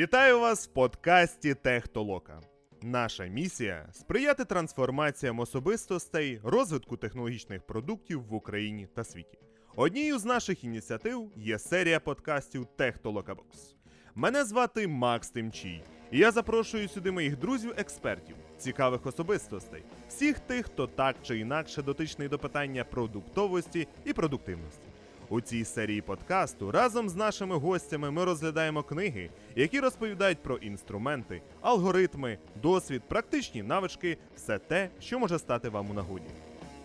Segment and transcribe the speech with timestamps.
[0.00, 2.40] Вітаю вас в подкасті Техтолока.
[2.82, 9.38] Наша місія сприяти трансформаціям особистостей, розвитку технологічних продуктів в Україні та світі.
[9.76, 13.76] Однією з наших ініціатив є серія подкастів Техтолока Бокс.
[14.14, 20.86] Мене звати Макс Тимчій, і я запрошую сюди моїх друзів-експертів, цікавих особистостей, всіх тих, хто
[20.86, 24.89] так чи інакше дотичний до питання продуктовості і продуктивності.
[25.30, 31.42] У цій серії подкасту разом з нашими гостями ми розглядаємо книги, які розповідають про інструменти,
[31.60, 36.26] алгоритми, досвід, практичні навички, все те, що може стати вам у нагоді.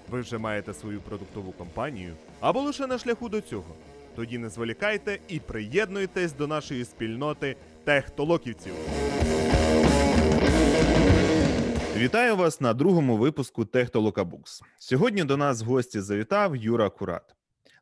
[0.09, 3.75] Ви вже маєте свою продуктову компанію або лише на шляху до цього.
[4.15, 8.73] Тоді не зволікайте і приєднуйтесь до нашої спільноти техтолоківців.
[11.97, 14.61] Вітаю вас на другому випуску Техтолокабукс.
[14.79, 17.35] Сьогодні до нас в гості завітав Юра Курат,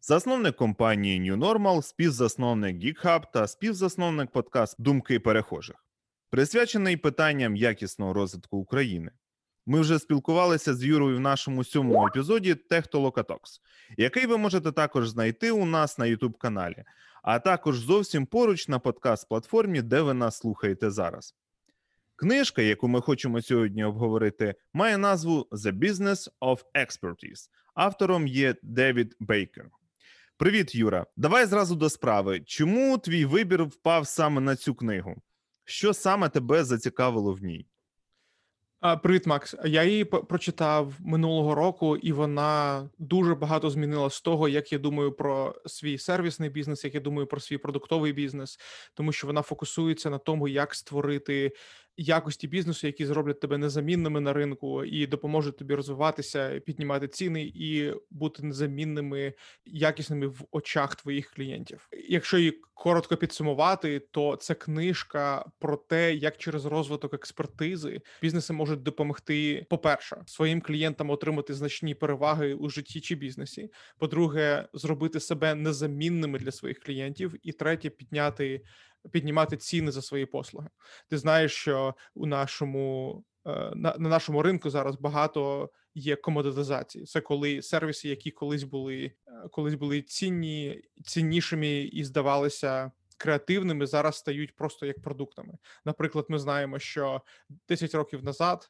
[0.05, 5.75] засновник компанії New Normal, співзасновник GeekHub та співзасновник подкаст Думки перехожих,
[6.30, 9.11] присвячений питанням якісного розвитку України.
[9.66, 13.61] Ми вже спілкувалися з Юрою в нашому сьомому епізоді Техтолокатокс,
[13.97, 16.83] який ви можете також знайти у нас на youtube каналі,
[17.23, 21.35] а також зовсім поруч на подкаст-платформі, де ви нас слухаєте зараз.
[22.16, 27.50] Книжка, яку ми хочемо сьогодні обговорити, має назву The Business of Expertise.
[27.73, 29.69] Автором є Девід Бейкер.
[30.38, 31.06] Привіт, Юра.
[31.17, 32.42] Давай зразу до справи.
[32.45, 35.16] Чому твій вибір впав саме на цю книгу?
[35.66, 37.67] Що саме тебе зацікавило в ній?
[39.03, 39.56] Привіт, Макс.
[39.66, 45.12] Я її прочитав минулого року, і вона дуже багато змінила з того, як я думаю
[45.12, 48.59] про свій сервісний бізнес, як я думаю про свій продуктовий бізнес,
[48.94, 51.52] тому що вона фокусується на тому, як створити
[51.97, 57.94] якості бізнесу, які зроблять тебе незамінними на ринку і допоможуть тобі розвиватися, піднімати ціни і
[58.09, 59.33] бути незамінними,
[59.66, 61.89] якісними в очах твоїх клієнтів.
[62.09, 68.84] Якщо її коротко підсумувати, то це книжка про те, як через розвиток експертизи бізнеси можуть
[68.84, 73.69] допомогти, по-перше, своїм клієнтам отримати значні переваги у житті чи бізнесі.
[73.97, 78.62] По-друге, зробити себе незамінними для своїх клієнтів, і третє, підняти
[79.12, 80.69] піднімати ціни за свої послуги.
[81.09, 87.06] Ти знаєш, що у нашому е, на, на нашому ринку зараз багато є комодитизації.
[87.06, 92.92] Це коли сервіси, які колись були е, колись були цінні, ціннішими і здавалися.
[93.18, 95.53] Креативними зараз стають просто як продуктами.
[95.86, 97.22] Наприклад, ми знаємо, що
[97.69, 98.69] 10 років назад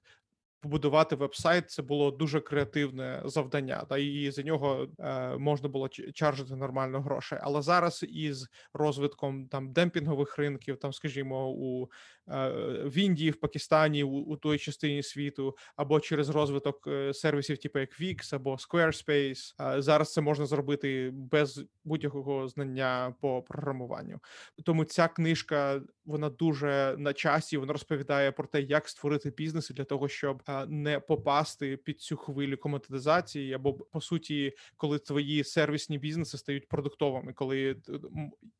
[0.64, 6.56] побудувати веб-сайт це було дуже креативне завдання, та і за нього е, можна було чаржити
[6.56, 7.40] нормально грошей.
[7.42, 11.90] Але зараз із розвитком там демпінгових ринків, там, скажімо, у
[12.30, 12.50] е,
[12.86, 17.80] в Індії, в Пакистані, у, у той частині світу, або через розвиток е, сервісів, типу
[17.80, 24.20] як Wix або Squarespace, е, зараз це можна зробити без будь-якого знання по програмуванню.
[24.66, 27.58] Тому ця книжка вона дуже на часі.
[27.58, 32.18] Вона розповідає про те, як створити бізнес для того, щоб а, не попасти під цю
[32.18, 37.76] хвилю коматизації, або по суті, коли твої сервісні бізнеси стають продуктовими, коли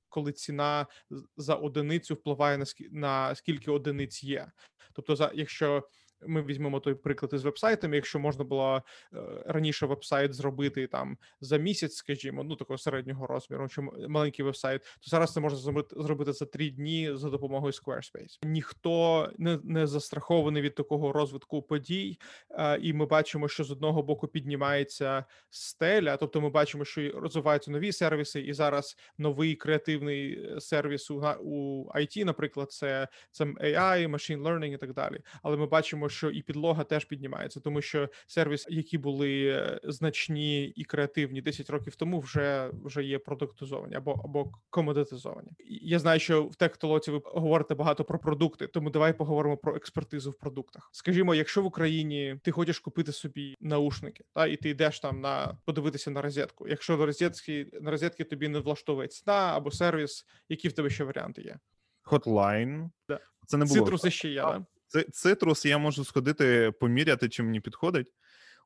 [0.10, 0.88] коли ціна
[1.38, 4.52] за одиницю впливає на скільки одиниць є.
[4.94, 5.84] Тобто, за якщо
[6.28, 8.82] ми візьмемо той приклад із вебсайтами, якщо можна було
[9.14, 14.82] е, раніше вебсайт зробити там за місяць, скажімо, ну такого середнього розміру, чи маленький вебсайт,
[14.82, 15.60] то зараз це можна
[15.92, 18.40] зробити, за три дні за допомогою Squarespace.
[18.44, 22.20] Ніхто не, не застрахований від такого розвитку подій,
[22.52, 27.72] е, і ми бачимо, що з одного боку піднімається стеля, тобто ми бачимо, що розвиваються
[27.72, 34.08] нові сервіси, і зараз новий креативний е, сервіс у, у IT, наприклад, це, це AI,
[34.08, 35.20] machine learning і так далі.
[35.44, 40.66] Але ми бачимо, що і підлога теж піднімається, тому що сервіс, які були е, значні
[40.66, 45.50] і креативні 10 років тому, вже вже є продуктизовані або або комодитизовані.
[45.82, 50.32] Я знаю, що в техтолоці ви говорите багато про продукти, тому давай поговоримо про експертизу
[50.32, 50.90] в продуктах.
[50.92, 55.58] Скажімо, якщо в Україні ти хочеш купити собі наушники, та і ти йдеш там на
[55.66, 56.68] подивитися на розетку.
[56.68, 61.04] Якщо до розетки на розетки тобі не влаштовує ціна або сервіс, які в тебе ще
[61.04, 61.60] варіанти є?
[62.06, 62.90] Hotline.
[63.10, 63.20] Да.
[63.46, 63.80] Це не було.
[63.80, 64.66] Цитруси ще є, да?
[64.94, 68.08] Ци- Цитрус я можу сходити поміряти, чи мені підходить.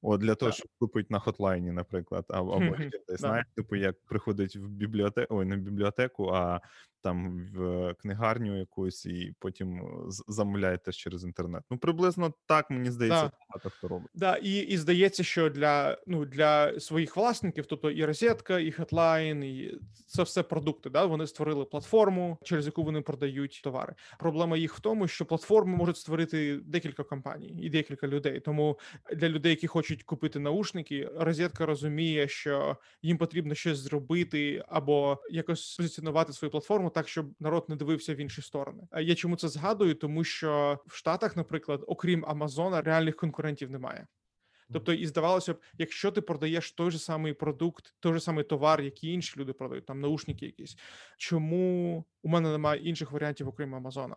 [0.02, 4.56] От для того, щоб купити на хотлайні, наприклад, або, ще десь, знаєш, типу, як приходить
[4.56, 6.62] в бібліотеку, ой, не в бібліотеку, а
[7.02, 11.64] там в книгарню якусь, і потім з- замовляє теж через інтернет.
[11.72, 13.32] Ну, приблизно так, мені здається, Да.
[13.50, 14.10] багато хто робить.
[14.14, 19.44] Да, і, і здається, що для ну для своїх власників, тобто і розетка, і Hotline,
[19.44, 20.90] і це все продукти.
[20.90, 23.96] Да, вони створили платформу, через яку вони продають товари.
[24.20, 28.40] Проблема їх в тому, що платформу можуть створити декілька компаній і декілька людей.
[28.40, 28.80] Тому
[29.16, 35.76] для людей, які хочуть купити наушники, розетка розуміє, що їм потрібно щось зробити або якось
[35.78, 38.84] позиціонувати свою платформу так, щоб народ не дивився в інші сторони.
[38.92, 39.96] Е, Я чому це згадую?
[39.96, 44.08] Тому що в Штатах, наприклад, окрім Амазона, реальних конкурентів немає.
[44.74, 48.82] Тобто, і здавалося б, якщо ти продаєш той же самий продукт, той же самий товар,
[48.82, 50.78] який інші люди продають, там наушники якісь,
[51.18, 54.16] чому у мене немає інших варіантів, окрім Амазона?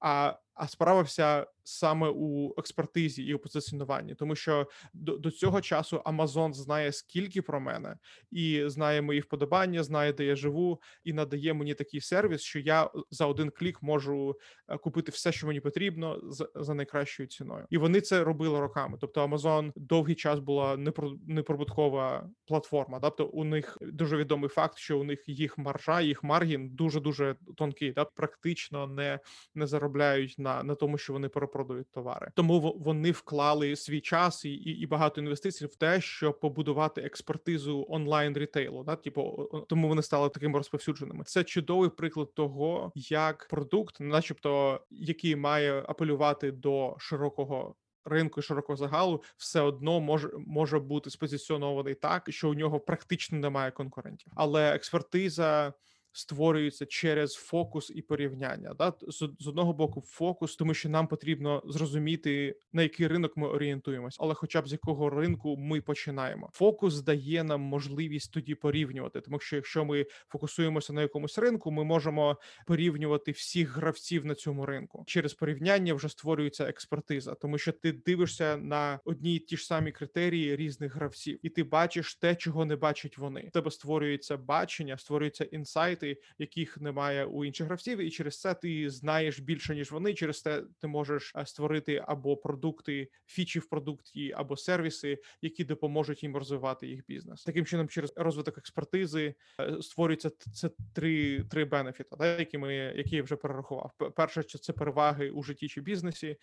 [0.00, 5.60] А, а справа вся саме у експертизі і у позиціонуванні, тому що до, до цього
[5.60, 7.96] часу Amazon знає скільки про мене,
[8.30, 12.90] і знає мої вподобання, знає, де я живу, і надає мені такий сервіс, що я
[13.10, 14.36] за один клік можу
[14.68, 17.66] е, купити все, що мені потрібно, за, за найкращою ціною.
[17.70, 18.98] І вони це робили роками.
[19.00, 23.00] Тобто, Amazon довгий час була непро- неприбуткова платформа.
[23.00, 27.36] Тобто, у них дуже відомий факт, що у них їх маржа, їх маргін дуже дуже
[27.56, 28.04] тонкий, да?
[28.04, 29.20] практично не,
[29.54, 32.30] не заробляють на, на тому, що вони перепродають товари.
[32.34, 37.00] Тому во- вони вклали свій час і, і, і багато інвестицій в те, щоб побудувати
[37.00, 38.84] експертизу онлайн рітейлу.
[38.84, 38.96] Да?
[38.96, 41.24] Типу, тому вони стали такими розповсюдженими.
[41.24, 47.74] Це чудовий приклад того, як продукт, начебто, який має апелювати до широкого.
[48.08, 53.70] Ринку широкого загалу все одно може може бути спозиціонований так, що у нього практично немає
[53.70, 55.72] конкурентів, але експертиза
[56.16, 58.74] створюється через фокус і порівняння.
[58.74, 58.92] Да?
[59.38, 64.34] З одного боку, фокус, тому що нам потрібно зрозуміти на який ринок ми орієнтуємось, але
[64.34, 66.50] хоча б з якого ринку ми починаємо.
[66.52, 71.84] Фокус дає нам можливість тоді порівнювати, тому що якщо ми фокусуємося на якомусь ринку, ми
[71.84, 72.36] можемо
[72.66, 75.04] порівнювати всіх гравців на цьому ринку.
[75.06, 79.92] Через порівняння вже створюється експертиза, тому що ти дивишся на одні й ті ж самі
[79.92, 83.44] критерії різних гравців, і ти бачиш те, чого не бачать вони.
[83.48, 86.05] У тебе створюється бачення, створюються інсайти,
[86.38, 90.14] яких немає у інших гравців, і через це ти знаєш більше ніж вони.
[90.14, 96.22] Через це ти можеш е, створити або продукти, фічі в продукті, або сервіси, які допоможуть
[96.22, 97.44] їм розвивати їх бізнес.
[97.44, 103.22] Таким чином, через розвиток експертизи е, створюється це три, три бенефіти, які ми які я
[103.22, 103.92] вже перерахував.
[104.16, 106.36] Перше, що це переваги у житті чи бізнесі.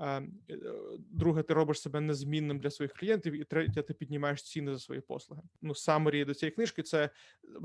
[0.00, 0.56] Е, е,
[1.10, 5.00] Друге, ти робиш себе незмінним для своїх клієнтів, і третє, ти піднімаєш ціни за свої
[5.00, 5.42] послуги.
[5.62, 7.10] Ну самері до цієї книжки це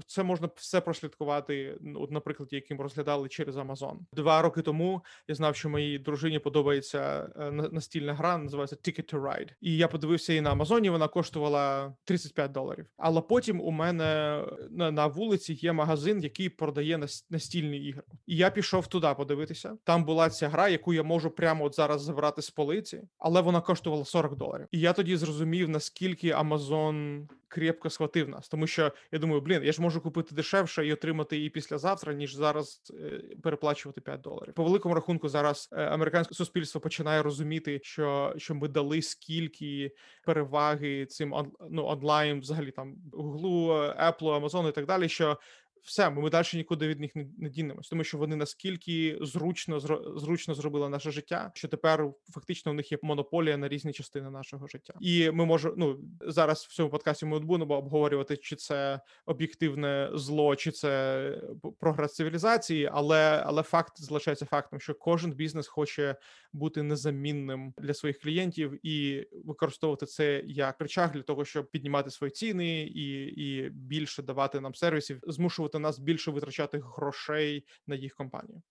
[0.07, 1.77] це можна все прослідкувати.
[1.81, 3.97] ну, От, наприклад, яким розглядали через Amazon.
[4.13, 9.21] Два роки тому я знав, що моїй дружині подобається е, настільна гра, називається Ticket to
[9.21, 9.49] Ride.
[9.61, 10.89] І я подивився її на Амазоні.
[10.89, 12.85] Вона коштувала 35 доларів.
[12.97, 18.03] Але потім у мене на, вулиці є магазин, який продає нас- настільні ігри.
[18.27, 19.77] І я пішов туди подивитися.
[19.83, 23.61] Там була ця гра, яку я можу прямо от зараз забрати з полиці, але вона
[23.61, 24.67] коштувала 40 доларів.
[24.71, 29.71] І я тоді зрозумів, наскільки Amazon крепко схватив нас, тому що я думаю, блін, я
[29.71, 34.53] ж можу купити дешевше і отримати її післязавтра, ніж зараз е, переплачувати 5 доларів.
[34.53, 39.91] По великому рахунку, зараз е, американське суспільство починає розуміти, що, що ми дали скільки
[40.25, 41.35] переваги цим
[41.69, 43.67] ну, онлайн, взагалі там Google,
[44.03, 45.09] Apple, Amazon і так далі.
[45.09, 45.37] Що
[45.83, 49.79] все, ми далі нікуди від них не, не дінемось, тому що вони наскільки зручно
[50.17, 54.67] зручно зробили наше життя, що тепер фактично у них є монополія на різні частини нашого
[54.67, 60.09] життя, і ми можемо ну зараз в цьому подкасті ми будемо обговорювати, чи це об'єктивне
[60.13, 61.41] зло, чи це
[61.79, 66.15] прогрес цивілізації, але але факт залишається фактом, що кожен бізнес хоче
[66.53, 72.31] бути незамінним для своїх клієнтів і використовувати це як речах для того, щоб піднімати свої
[72.31, 78.61] ціни і, і більше давати нам сервісів, змушувати нас більше витрачати грошей на їх компанію.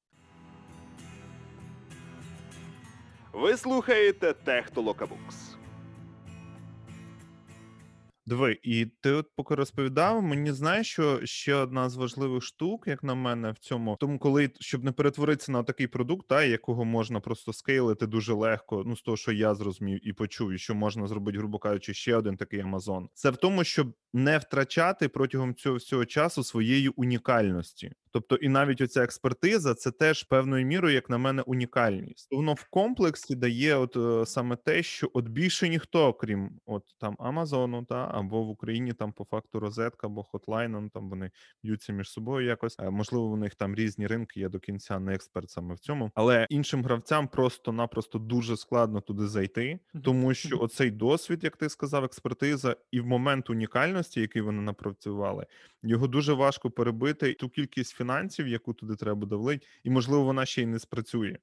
[3.33, 5.52] Ви слухаєте Техтолокабукс.
[8.27, 13.03] Диви, і ти от поки розповідав, мені знаєш, що ще одна з важливих штук, як
[13.03, 17.21] на мене, в цьому, тому коли щоб не перетворитися на такий продукт, та якого можна
[17.21, 21.07] просто скейлити дуже легко, ну з того, що я зрозумів і почув, і що можна
[21.07, 23.09] зробити, грубо кажучи, ще один такий Амазон.
[23.15, 27.93] Це в тому, щоб не втрачати протягом цього всього часу своєї унікальності.
[28.13, 32.29] Тобто, і навіть оця експертиза це теж певною мірою, як на мене, унікальність.
[32.31, 37.17] Воно в комплексі дає, от е, саме те, що от більше ніхто, крім от там
[37.19, 41.31] Амазону, та або в Україні там по факту розетка або хотлайн, ну, там вони
[41.63, 42.77] б'ються між собою якось.
[42.79, 44.41] Е, Можливо, у них там різні ринки.
[44.41, 49.27] Я до кінця не експерт саме в цьому, але іншим гравцям просто-напросто дуже складно туди
[49.27, 54.63] зайти, тому що оцей досвід, як ти сказав, експертиза, і в момент унікальності, який вони
[54.63, 55.47] напрацювали,
[55.83, 60.47] його дуже важко перебити ту кількість фінансів, яку туди треба буде влити, і можливо вона
[60.47, 61.37] ще й не спрацює.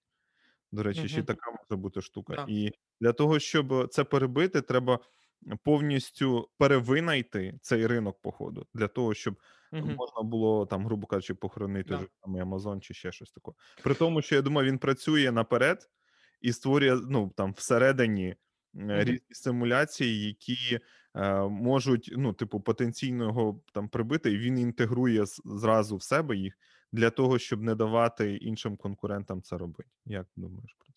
[0.71, 2.35] До речі, ще така може бути штука.
[2.35, 2.45] Да.
[2.47, 2.71] І
[3.01, 4.99] для того, щоб це перебити, треба
[5.63, 9.39] повністю перевинайти цей ринок походу, для того, щоб
[9.71, 9.99] Мгм.
[9.99, 13.51] можна було там, грубо кажучи, похоронити вже самий Amazon чи ще щось таке.
[13.81, 15.89] При тому, що я думаю, він працює наперед
[16.41, 18.35] і створює ну там всередині
[18.93, 18.99] Мгм.
[19.03, 20.79] різні симуляції, які
[21.15, 26.53] е, можуть, ну, типу, потенційно його там прибити, і він інтегрує зразу в себе їх
[26.91, 29.89] для того, щоб не давати іншим конкурентам це робити.
[30.05, 30.88] Як думаєш про?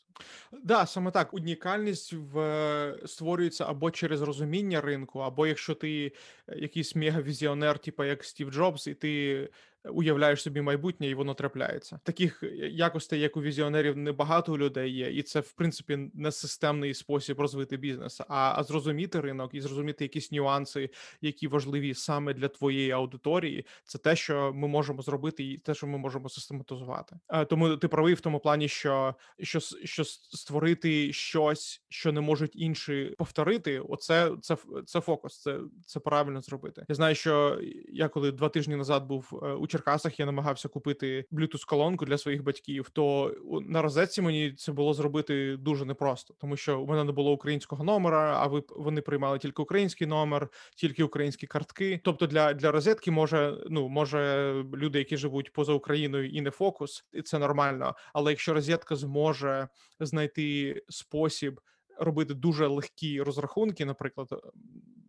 [0.63, 1.35] Да, саме так.
[1.35, 6.13] Унікальність в е, створюється або через розуміння ринку, або якщо ти
[6.49, 9.49] е, якийсь мегавізіонер, типу як Стів Джобс, і ти
[9.91, 12.01] уявляєш собі майбутнє, і воно трапляється.
[12.05, 16.33] Таких е, якостей, як у візіонерів, небагато у людей є, і це в принципі не
[16.33, 22.35] системний спосіб розвити бізнес, а, а зрозуміти ринок і зрозуміти якісь нюанси, які важливі саме
[22.35, 23.67] для твоєї аудиторії.
[23.85, 27.17] Це те, що ми можемо зробити, і те, що ми можемо систематизувати.
[27.29, 32.53] Е, Тому ти правий в тому плані, що що, що створити щось, що не можуть
[32.55, 33.81] інші повторити.
[33.81, 35.41] Оце це це фокус.
[35.41, 36.85] Це це правильно зробити.
[36.89, 37.61] Я знаю, що
[37.93, 42.19] я коли два тижні назад був е, у Черкасах, я намагався купити bluetooth колонку для
[42.19, 42.91] своїх батьків.
[42.93, 43.35] То
[43.67, 47.85] на розетці мені це було зробити дуже непросто, тому що у мене не було українського
[47.85, 52.01] номера, а ви вони приймали тільки український номер, тільки українські картки.
[52.05, 57.05] Тобто для, для розетки може ну може люди, які живуть поза Україною, і не фокус,
[57.13, 57.95] і це нормально.
[58.13, 59.69] Але якщо розетка зможе
[60.01, 61.61] знайти спосіб
[62.05, 64.37] робити дуже легкі розрахунки, наприклад, е,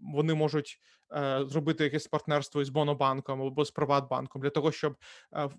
[0.01, 0.79] вони можуть
[1.15, 4.95] е, зробити якесь партнерство із Бонобанком або з Приватбанком для того, щоб
[5.35, 5.49] е,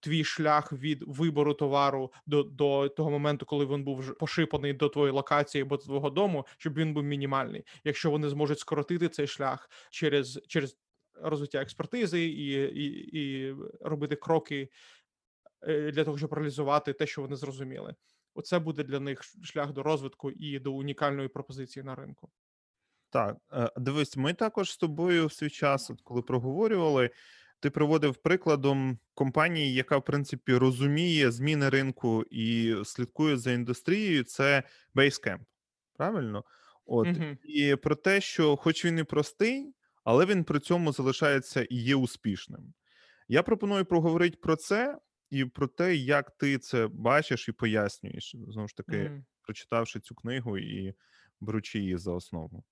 [0.00, 5.12] твій шлях від вибору товару до, до того моменту, коли він був пошипаний до твоєї
[5.12, 7.64] локації або до твого дому, щоб він був мінімальний.
[7.84, 10.76] Якщо вони зможуть скоротити цей шлях через, через
[11.14, 14.68] розвиття експертизи і, і, і робити кроки
[15.66, 17.94] для того, щоб реалізувати те, що вони зрозуміли.
[18.34, 22.30] Оце буде для них шлях до розвитку і до унікальної пропозиції на ринку.
[23.10, 27.10] Так, е, дивись, ми також з тобою в свій час, от коли проговорювали,
[27.60, 34.62] ти приводив прикладом компанії, яка, в принципі, розуміє зміни ринку і слідкує за індустрією, це
[34.94, 35.40] Basecamp.
[35.96, 36.44] Правильно?
[36.86, 37.38] От Мгм.
[37.44, 39.74] і про те, що, хоч він і простий,
[40.04, 42.74] але він при цьому залишається і є успішним.
[43.28, 44.98] Я пропоную проговорити про це
[45.34, 49.24] і про те, як ти це бачиш і пояснюєш, знову ж таки, Мгм.
[49.42, 50.94] прочитавши цю книгу і
[51.40, 52.64] беручи її за основу.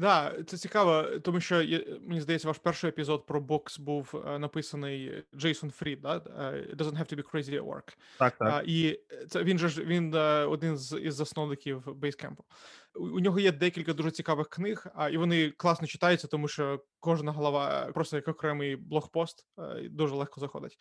[0.00, 1.54] Да, це цікаво, тому що
[2.00, 6.16] мені здається, ваш перший епізод про бокс був е, написаний Джейсон Фрід, да?
[6.16, 6.20] е,
[6.74, 7.96] It doesn't have to be crazy at work.
[8.18, 8.68] Так, так.
[8.68, 12.36] І це він же ж він е, один з із засновників Basecamp.
[12.94, 17.32] У, нього є декілька дуже цікавих книг, а і вони класно читаються, тому що кожна
[17.32, 19.46] глава е, просто як окремий блогпост
[19.90, 20.78] дуже легко заходить.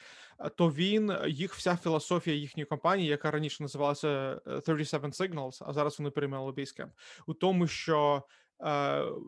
[0.56, 6.00] То він їх вся філософія їхньої компанії, яка раніше називалася е, 37 Signals, а зараз
[6.00, 6.90] вони перейменували Basecamp,
[7.28, 8.24] у тому, що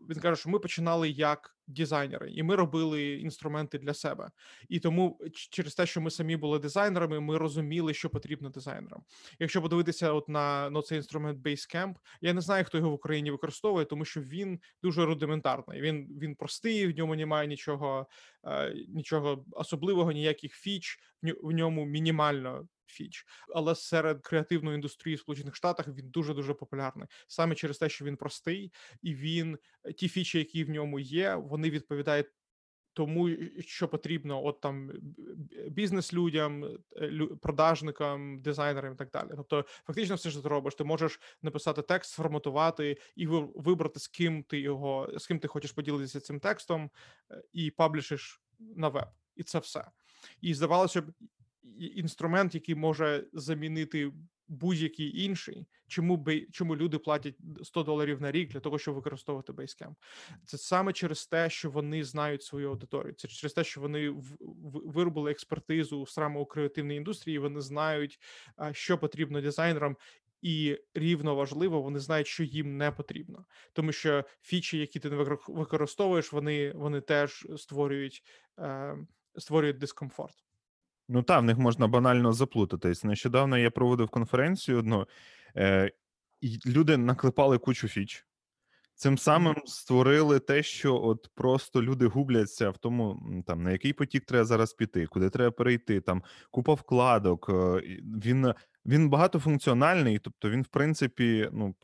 [0.10, 4.32] він каже, що ми починали як дизайнери, і ми робили інструменти для себе.
[4.70, 5.20] І тому
[5.50, 9.04] через те, що ми самі були дизайнерами, ми розуміли, що потрібно дизайнерам.
[9.40, 13.32] Якщо подивитися, от на, на цей інструмент Basecamp, я не знаю, хто його в Україні
[13.32, 15.82] використовує, тому що він дуже рудиментарний.
[15.82, 18.08] Він він простий, в ньому немає нічого,
[18.44, 22.68] е, нічого особливого, ніяких фіч, в ньому мінімально.
[22.86, 27.90] Фіч, але серед креативної індустрії в Сполучених Штатах він дуже дуже популярний саме через те,
[27.90, 29.58] що він простий, і він
[29.98, 32.28] ті фічі, які в ньому є, вони відповідають
[32.94, 36.66] тому, що потрібно, от там б- б- бізнес-людям,
[36.98, 39.30] е, продажникам, дизайнерам і так далі.
[39.36, 44.44] Тобто, фактично, все, що ти робиш, ти можеш написати текст, сформатувати і вибрати, з ким
[44.44, 46.92] ти його, з ким ти хочеш поділитися цим текстом,
[47.32, 49.08] е, і паблішиш на веб.
[49.36, 49.86] І це все.
[50.42, 51.06] І здавалося б,
[51.96, 54.12] інструмент, який може замінити
[54.52, 59.54] будь-який інший, чому би чому люди платять 100 доларів на рік для того, щоб використовувати
[59.54, 59.96] Basecamp?
[60.46, 63.14] Це саме через те, що вони знають свою аудиторію.
[63.14, 64.14] Це через те, що вони
[64.86, 67.40] виробили експертизу саме у креативній індустрії.
[67.40, 68.20] Вони знають,
[68.72, 69.98] що потрібно дизайнерам.
[70.42, 75.16] І рівно важливо, вони знають, що їм не потрібно, тому що фічі, які ти не
[75.48, 78.24] використовуєш, вони, вони теж створюють,
[78.60, 78.98] е,
[79.38, 80.36] створюють дискомфорт.
[81.14, 83.04] Ну так, в них можна банально заплутатись.
[83.04, 85.08] Нещодавно я проводив конференцію одну,
[85.58, 85.92] е,
[86.42, 88.26] і люди наклепали кучу фіч.
[88.96, 94.26] Цим самим створили те, що от просто люди губляться в тому, там на який потік
[94.26, 97.50] треба зараз піти, куди треба перейти, там купа вкладок.
[97.50, 97.82] е,
[98.26, 98.54] Він,
[98.86, 101.76] він багатофункціональний, тобто він, в принципі, ну,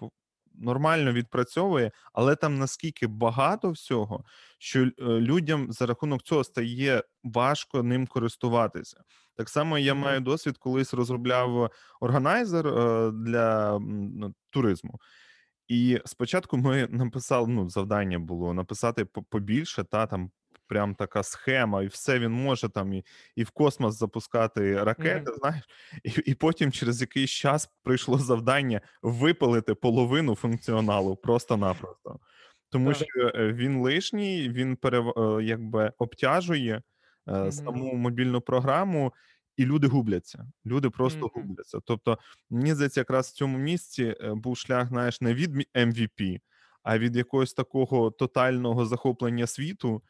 [0.58, 4.24] нормально відпрацьовує, але там наскільки багато всього,
[4.60, 9.04] що е, людям за рахунок цього стає важко ним користуватися.
[9.36, 15.00] Так само я маю досвід, колись розробляв органайзер е, для ну, туризму.
[15.68, 20.32] І спочатку ми написали, ну, завдання було написати побільше, та там
[20.68, 23.06] прям така схема, і все він може там і,
[23.36, 25.64] і в космос запускати ракети, знаєш,
[26.04, 32.20] і, і потім через якийсь час прийшло завдання випалити половину функціоналу просто-напросто.
[32.70, 32.98] Тому Так.
[32.98, 35.10] що е, він лишній, він перев...
[35.10, 36.82] е, якби обтяжує
[37.26, 37.52] Мгм.
[37.52, 39.14] саму мобільну програму,
[39.58, 40.48] і люди губляться.
[40.66, 41.30] Люди просто Мгм.
[41.36, 41.80] губляться.
[41.86, 42.18] Тобто,
[42.50, 46.40] мені здається, якраз в цьому місці був шлях, знаєш, не від MVP,
[46.84, 50.02] а від якогось такого тотального захоплення світу,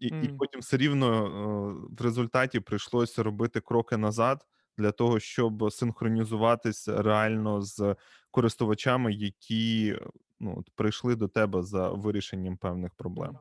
[0.00, 4.46] і, і потім все рівно е, в результаті прийшлося робити кроки назад
[4.78, 7.96] для того, щоб синхронізуватись реально з
[8.30, 9.98] користувачами, які
[10.40, 13.38] ну, от прийшли до тебе за вирішенням певних проблем.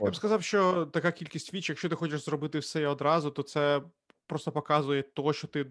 [0.00, 3.82] Я б сказав, що така кількість фіч, якщо ти хочеш зробити все одразу, то це
[4.26, 5.66] просто показує то, що ти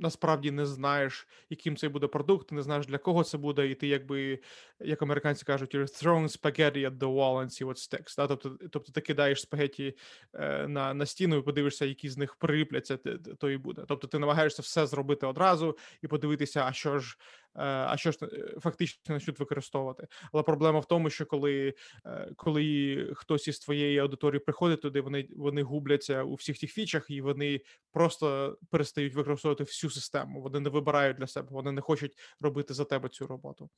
[0.00, 3.74] насправді не знаєш, яким це буде продукт, ти не знаєш для кого це буде, і
[3.74, 4.38] ти якби,
[4.80, 8.16] як американці кажуть, you're throwing spaghetti at the wall and see what sticks.
[8.16, 8.26] Да?
[8.26, 9.96] Тобто, тобто ти кидаєш спагеті
[10.34, 12.96] е, на, на стіну і подивишся, які з них припляться,
[13.38, 13.84] то і буде.
[13.88, 17.18] Тобто ти намагаєшся все зробити одразу і подивитися, а що ж,
[17.54, 20.06] а що ж е, фактично почнуть використовувати.
[20.32, 21.74] Але проблема в тому, що коли
[22.06, 27.10] е, коли хтось із твоєї аудиторії приходить туди, вони, вони губляться у всіх тих фічах,
[27.10, 27.60] і вони
[27.92, 30.42] просто перестають використовувати всю систему.
[30.42, 33.70] Вони не вибирають для себе, вони не хочуть робити за тебе цю роботу.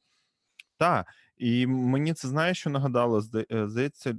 [0.79, 4.15] Так, і мені це знаєш, що нагадало, е, здається,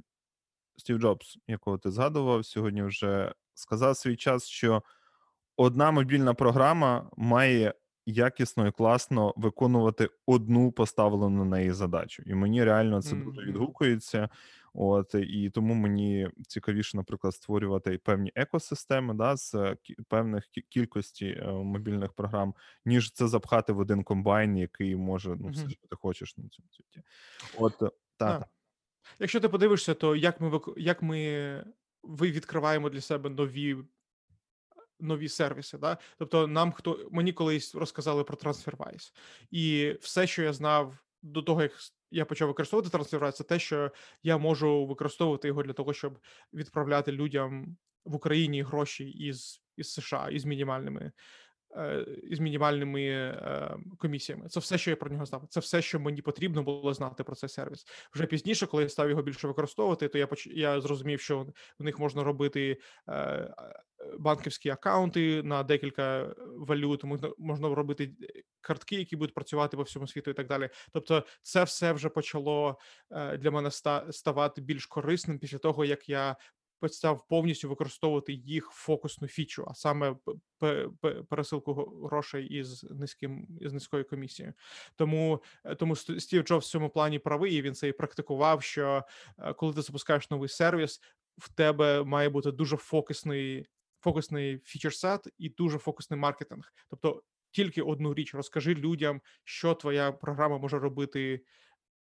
[0.77, 4.83] Стів Джобс, якого ти згадував сьогодні, вже сказав свій час, що
[5.57, 7.73] одна мобільна програма має
[8.05, 12.23] якісно і класно виконувати одну поставлену на неї задачу.
[12.25, 14.29] І мені реально це дуже відгукується.
[14.73, 21.51] От і тому мені цікавіше, наприклад, створювати певні екосистеми да, з е, певних кількості е,
[21.51, 22.53] мобільних програм,
[22.85, 26.67] ніж це запхати в один комбайн, який може ну, все, що ти хочеш на цьому
[26.71, 27.01] світі.
[27.57, 28.45] От е, та, Да.
[29.19, 31.65] Якщо ти подивишся, то як ми як ми
[32.03, 33.77] ви відкриваємо для себе нові
[35.03, 35.77] нові сервіси.
[35.77, 35.97] Да?
[36.17, 39.13] Тобто, нам хто мені колись розказали про TransferWise,
[39.51, 41.71] і все, що я знав до того, як
[42.11, 43.91] я почав використовувати TransferWise, це те, що
[44.23, 46.19] я можу використовувати його для того, щоб
[46.53, 51.11] відправляти людям в Україні гроші із, із США із мінімальними.
[51.77, 54.49] е, Із мінімальними е, комісіями.
[54.49, 55.47] Це все, що я про нього знав.
[55.49, 57.85] Це все, що мені потрібно було знати про цей сервіс.
[58.13, 60.47] Вже пізніше, коли я став його більше використовувати, то я поч...
[60.47, 61.47] я зрозумів, що
[61.79, 62.77] в них можна робити
[63.09, 63.53] е,
[64.19, 67.03] банківські акаунти на декілька валют,
[67.37, 70.69] можна, робити е, картки, які будуть працювати по всьому світу, і так далі.
[70.91, 72.79] Тобто, це все вже почало
[73.11, 76.35] е, для мене ста- ставати більш корисним після того, як я
[76.79, 80.15] почав повністю використовувати їх фокусну фічу, а саме
[81.29, 81.73] пересилку
[82.07, 84.53] грошей із низьким із низькою комісією.
[84.95, 87.53] Тому е, тому Ст- Стів Джобс в цьому плані правий.
[87.55, 88.63] і Він це і практикував.
[88.63, 89.03] Що
[89.39, 91.01] е, коли ти запускаєш новий сервіс,
[91.37, 93.65] в тебе має бути дуже фокусний
[94.03, 96.73] фокусний фічерсет і дуже фокусний маркетинг.
[96.89, 101.41] Тобто тільки одну річ розкажи людям, що твоя програма може робити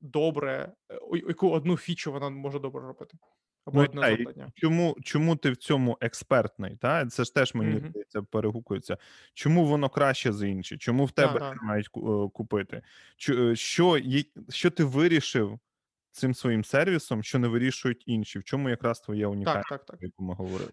[0.01, 3.17] добре, е, яку одну фічу вона може добре робити.
[3.65, 4.51] Або Ну, одне та, завдання.
[4.55, 6.77] чому, чому ти в цьому експертний?
[6.77, 7.05] Та?
[7.07, 8.97] Це ж теж мені здається, перегукується.
[9.33, 10.77] Чому воно краще за інші?
[10.77, 11.49] Чому в тебе да.
[11.59, 12.81] це мають е, купити?
[13.29, 13.99] Е, Що,
[14.49, 15.59] що ти вирішив
[16.11, 18.39] цим своїм сервісом, що не вирішують інші?
[18.39, 19.97] В чому якраз твоя Так, унікальність, так, так.
[19.97, 20.71] про яку ми говорили?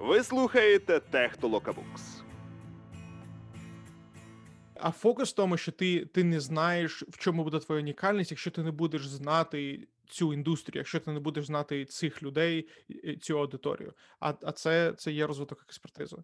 [0.00, 2.22] Ви слухаєте Технолокабукс.
[4.74, 8.50] А фокус в тому, що ти, ти не знаєш, в чому буде твоя унікальність, якщо
[8.50, 12.68] ти не будеш знати цю індустрію, якщо ти не будеш знати цих людей,
[13.20, 13.92] цю аудиторію.
[14.20, 16.16] А, а це, це є розвиток експертизи.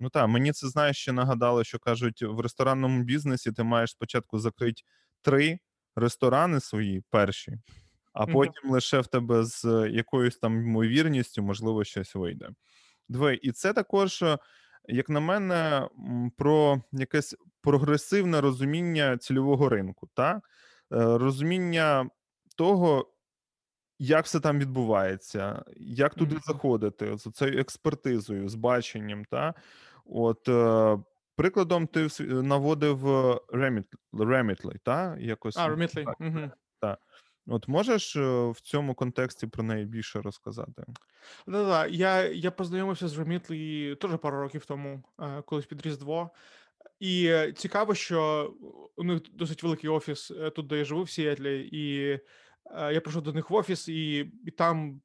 [0.00, 4.38] Ну так, мені це знаєш, ще нагадало, що кажуть, в ресторанному бізнесі ти маєш спочатку
[4.38, 4.82] закрити
[5.22, 5.58] три
[5.94, 7.52] ресторани свої перші,
[8.12, 12.48] а потім лише в тебе з якоюсь там ймовірністю, можливо, щось вийде.
[13.08, 14.38] Диви, і це також, е,
[14.88, 15.88] як на мене,
[16.36, 20.32] про якесь прогресивне розуміння цільового ринку, та?
[20.34, 20.40] Е,
[21.18, 22.10] розуміння
[22.56, 23.12] того,
[23.98, 26.42] як все там відбувається, як туди Мгм.
[26.46, 29.24] заходити, з цією експертизою, з баченням.
[29.24, 29.54] Та?
[30.04, 30.98] От, е,
[31.36, 35.16] прикладом, ти наводив е, Remit- Remitly, та?
[35.20, 36.04] Якось, А, Remitly.
[36.04, 36.50] так, Угу.
[36.80, 36.98] та.
[37.46, 40.84] От можеш е, в цьому контексті про неї більше розказати?
[41.46, 46.30] Да-да, я, я познайомився з Remitly теж пару років тому, е, колись під Різдво.
[47.00, 48.52] І е, цікаво, що
[48.96, 52.18] у них досить великий офіс тут, де я живу в Сіетлі, і
[52.94, 55.00] я прийшов до них в офіс, і, і там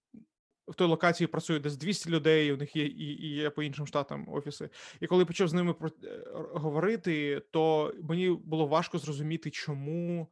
[0.68, 3.88] в той локації працює десь 200 людей, у них є і, і є по іншим
[3.88, 4.70] штатам офіси.
[5.00, 5.90] І коли почав з ними про,
[6.34, 10.28] говорити, то мені було важко зрозуміти, чому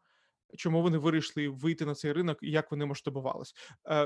[0.58, 3.56] чому вони вирішили вийти на цей ринок і як вони масштабувались.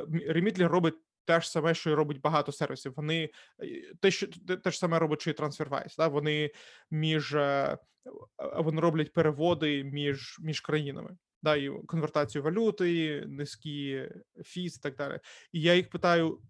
[0.10, 2.94] Remitly робить те ж саме, що і робить багато сервісів.
[2.96, 3.30] Вони
[3.60, 4.28] е, те, що
[4.64, 5.98] те, ж саме робить, що і TransferWise.
[5.98, 6.08] Да?
[6.08, 6.52] Вони
[6.92, 7.78] між е, е,
[8.40, 11.18] вони роблять переводи між, між країнами.
[11.44, 14.10] Да, і конвертацію валюти, низькі
[14.44, 15.20] фіс і так далі.
[15.52, 16.42] І я їх питаю: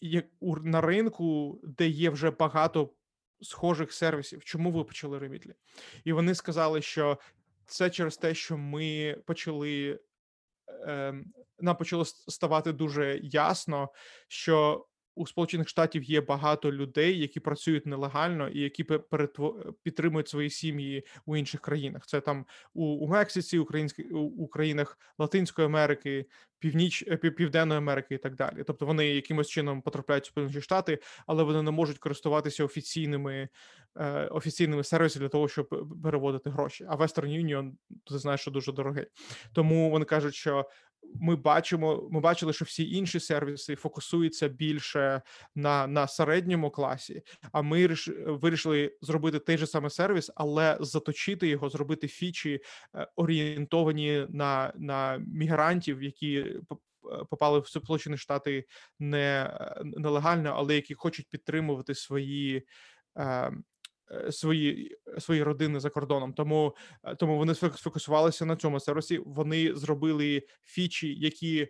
[0.00, 2.94] як у на ринку, де є вже багато
[3.40, 5.54] схожих сервісів, чому ви почали Remitly?
[6.04, 7.18] І вони сказали, що
[7.68, 10.00] це через те, що ми почали
[10.86, 13.88] ем, нам почало ставати дуже ясно,
[14.28, 14.86] що
[15.18, 20.50] у Сполучених Штатів є багато людей, які працюють нелегально і які пе- перетво- підтримують свої
[20.50, 22.06] сім'ї у інших країнах.
[22.06, 26.26] Це там у, у Мексиці, українській у, у країнах Латинської Америки,
[26.58, 28.64] Північ е, Південної Америки і так далі.
[28.66, 33.48] Тобто вони якимось чином потрапляють в Сполучені Штати, але вони не можуть користуватися офіційними
[33.96, 36.86] е, офіційними сервісами для того, щоб переводити гроші.
[36.88, 37.72] А Western Union,
[38.06, 39.06] ти знаєш, що дуже дорогий.
[39.52, 40.68] Тому вони кажуть, що
[41.14, 45.22] ми бачимо, ми бачили, що всі інші сервіси фокусуються більше
[45.54, 47.22] на, на середньому класі.
[47.52, 52.60] А ми ріш- вирішили зробити той же самий сервіс, але заточити його, зробити фічі
[52.94, 58.64] е, орієнтовані на, на мігрантів, які поп- попали в Сполучені Штати
[58.98, 62.66] не нелегально, але які хочуть підтримувати свої.
[64.10, 68.80] Е, е, Свої свої родини за кордоном, тому Е, тому вони сфок- сфокусувалися на цьому
[68.80, 69.20] сервісі.
[69.26, 71.68] Вони зробили фічі, які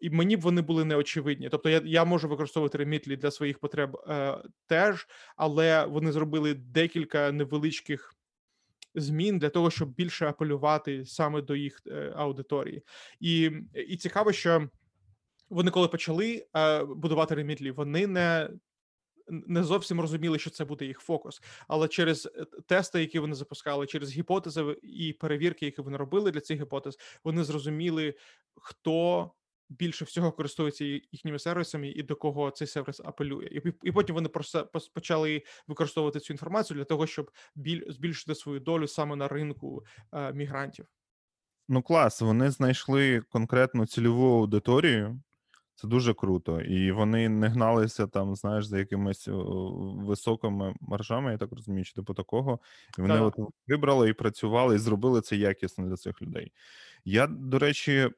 [0.00, 1.48] і мені б вони були неочевидні.
[1.48, 7.32] Тобто, я, я можу використовувати Remitly для своїх потреб е, теж, але вони зробили декілька
[7.32, 8.14] невеличких
[8.94, 12.82] змін для того, щоб більше апелювати саме до їх е, аудиторії.
[13.20, 14.68] І, і цікаво, що
[15.50, 18.50] вони, коли почали е, будувати Remitly, вони не.
[19.30, 23.86] Не зовсім розуміли, що це буде їх фокус, але через е, тести, які вони запускали,
[23.86, 28.14] через гіпотези і перевірки, які вони робили для цих гіпотез, вони зрозуміли,
[28.54, 29.30] хто
[29.70, 33.44] більше всього користується їхніми сервісами і до кого цей сервіс апелює.
[33.44, 38.60] І, і потім вони просто почали використовувати цю інформацію для того, щоб біль, збільшити свою
[38.60, 40.86] долю саме на ринку е, мігрантів.
[41.68, 45.20] Ну, клас, вони знайшли конкретну цільову аудиторію.
[45.80, 46.60] Це дуже круто.
[46.60, 52.14] І вони не гналися там, знаєш, за якимись високими маржами, я так розумію, чи типу
[52.14, 52.58] такого.
[52.98, 53.38] І вони Так.
[53.38, 56.52] от вибрали і працювали, і зробили це якісно для цих людей.
[57.04, 58.10] Я, до речі,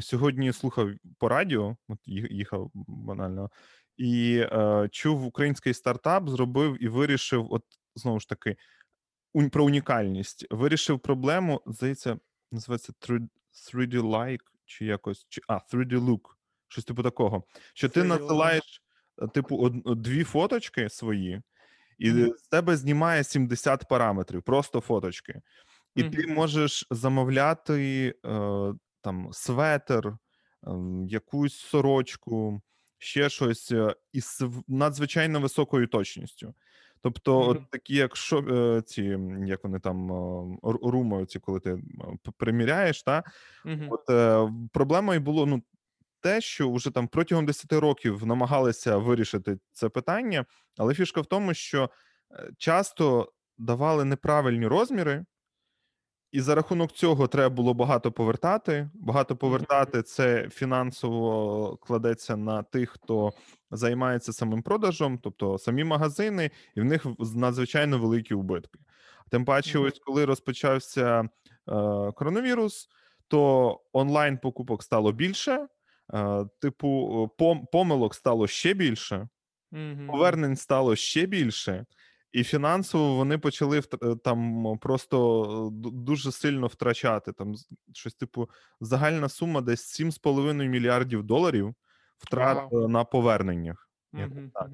[0.00, 3.50] сьогодні слухав по радіо, от їхав банально,
[3.96, 8.56] і е, чув український стартап, зробив і вирішив, от знову ж таки,
[9.34, 10.46] унь- про унікальність.
[10.50, 12.18] Вирішив проблему, здається,
[12.52, 12.92] називається
[13.50, 16.20] 3D-like, чи якось, чи, а, 3D-look,
[16.72, 17.44] щось типу такого.
[17.74, 18.82] Що ти надсилаєш,
[19.22, 21.42] е, типу, од, од- дві фоточки свої,
[21.98, 22.32] і Мгм.
[22.38, 25.40] з тебе знімає 70 параметрів, просто фоточки.
[25.94, 28.30] І ти можеш замовляти е,
[29.00, 30.16] там светер,
[30.66, 32.62] ем, якусь сорочку,
[32.98, 36.54] ще щось е, із надзвичайно високою точністю.
[37.00, 40.14] Тобто, от такі, як шо, е, ці, як вони там е,
[40.62, 41.80] ру- ці, коли ти е,
[42.36, 43.22] приміряєш, та
[43.64, 43.88] Мгм.
[43.90, 45.62] от е, проблемою було ну
[46.22, 50.44] те, що вже там протягом 10 років намагалися вирішити це питання,
[50.78, 51.90] але фішка в тому, що
[52.30, 55.24] е, часто давали неправильні розміри,
[56.32, 58.90] і за рахунок цього треба було багато повертати.
[58.94, 63.32] Багато повертати це фінансово кладеться на тих, хто
[63.70, 68.78] займається самим продажем, тобто самі магазини, і в них надзвичайно великі убитки.
[69.30, 71.28] Тим паче, ось коли розпочався е,
[72.12, 72.88] коронавірус,
[73.28, 75.66] то онлайн покупок стало більше,
[76.60, 77.30] типу,
[77.72, 79.28] помилок стало ще більше
[80.06, 81.86] повернень стало ще більше,
[82.32, 87.32] і фінансово вони почали е, там просто е, дуже сильно втрачати.
[87.32, 87.54] Там
[87.92, 91.74] щось типу загальна сума десь 7,5 мільярдів доларів
[92.18, 93.90] втрат е, на поверненнях.
[94.54, 94.70] так.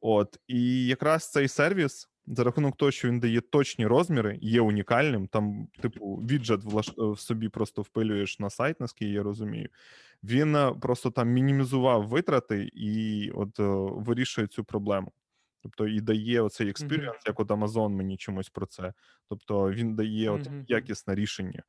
[0.00, 2.06] От і якраз цей сервіс.
[2.26, 5.26] За рахунок того, що він дає точні розміри, є унікальним.
[5.28, 6.60] Там, типу, віджет
[6.96, 9.68] в собі просто впилюєш на сайт, наскільки я розумію.
[10.24, 13.64] Він е, просто там мінімізував витрати і от е,
[14.02, 15.12] вирішує цю проблему.
[15.62, 18.92] Тобто і дає оцей experience, як от Amazon мені чомусь про це.
[19.28, 20.64] Тобто він дає от Мгм.
[20.68, 21.62] якісне рішення,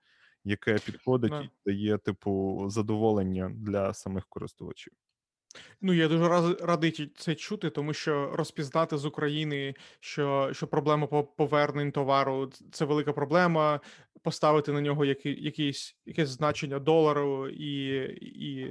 [0.44, 1.42] яке підходить Да.
[1.42, 4.94] і дає, типу, задоволення для самих користувачів.
[5.82, 11.08] Ну, я дуже раз, радий це чути, тому що розпізнати з України, що, що проблема
[11.08, 13.80] по- повернень товару це велика проблема.
[14.24, 18.62] Поставити на нього які, якийсь, якесь значення долару і, і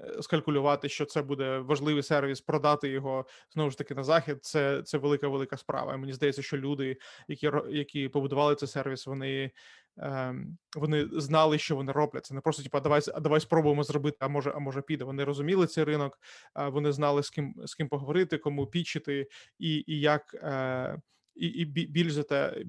[0.00, 4.44] е, скалькулювати, що це буде важливий сервіс, продати його знову ж таки на захід.
[4.44, 5.94] Це це велика велика справа.
[5.94, 6.96] І мені здається, що люди,
[7.28, 9.50] які які побудували цей сервіс, вони.
[9.98, 12.26] Ем, Вони знали, що вони роблять.
[12.26, 14.16] Це не просто типу, давай давай спробуємо зробити.
[14.20, 15.04] А може, а може піде.
[15.04, 16.18] Вони розуміли цей ринок,
[16.54, 19.28] вони знали з ким з ким поговорити, кому пічити,
[19.58, 20.98] і, і як е,
[21.34, 22.64] і, і більш за те,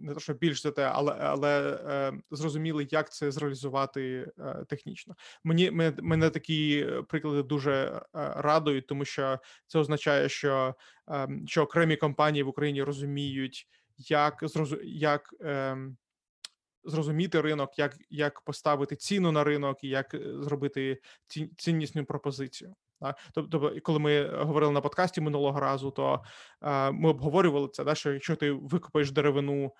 [0.00, 5.14] не те, що більш за те, але але е, зрозуміли, як це зреалізувати е, технічно.
[5.44, 5.70] Мені
[6.02, 8.02] мене, такі е, приклади дуже е,
[8.36, 10.74] радують, тому що це означає, що,
[11.10, 14.44] е, що окремі компанії в Україні розуміють, як
[14.84, 15.34] як.
[16.84, 22.74] Зрозуміти ринок, як як поставити ціну на ринок, і як е, зробити ці- ціннісну пропозицію.
[23.00, 23.18] Так?
[23.34, 26.24] Тобто, коли ми говорили на подкасті минулого разу, то
[26.62, 29.72] е, ми обговорювали це, да, що якщо ти викопаєш деревину,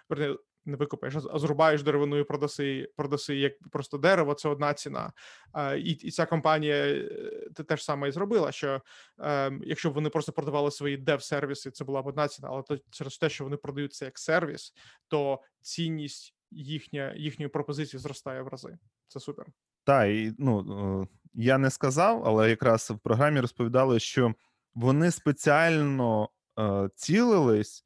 [0.64, 5.12] не викопаєш, а зрубаєш деревину і продаси, продаси як просто дерево, це одна ціна.
[5.54, 8.52] Е, і, і ця компанія е, те, ж саме і зробила.
[8.52, 8.82] Що
[9.20, 12.78] е, якщо б вони просто продавали свої дев-сервіси, це була б одна ціна, але то
[12.90, 14.74] через те, що вони продають це як сервіс,
[15.08, 18.78] то цінність їхня їхньої пропозиції зростає в рази.
[19.08, 19.46] Це супер.
[19.84, 20.60] Так, і ну
[21.02, 24.34] е, я не сказав, але якраз в програмі розповідали, що
[24.74, 27.84] вони спеціально е, цілились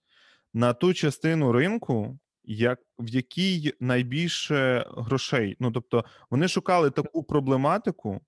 [0.55, 5.57] на ту частину ринку, як в якій найбільше грошей.
[5.61, 8.20] Ну тобто, вони шукали таку проблематику,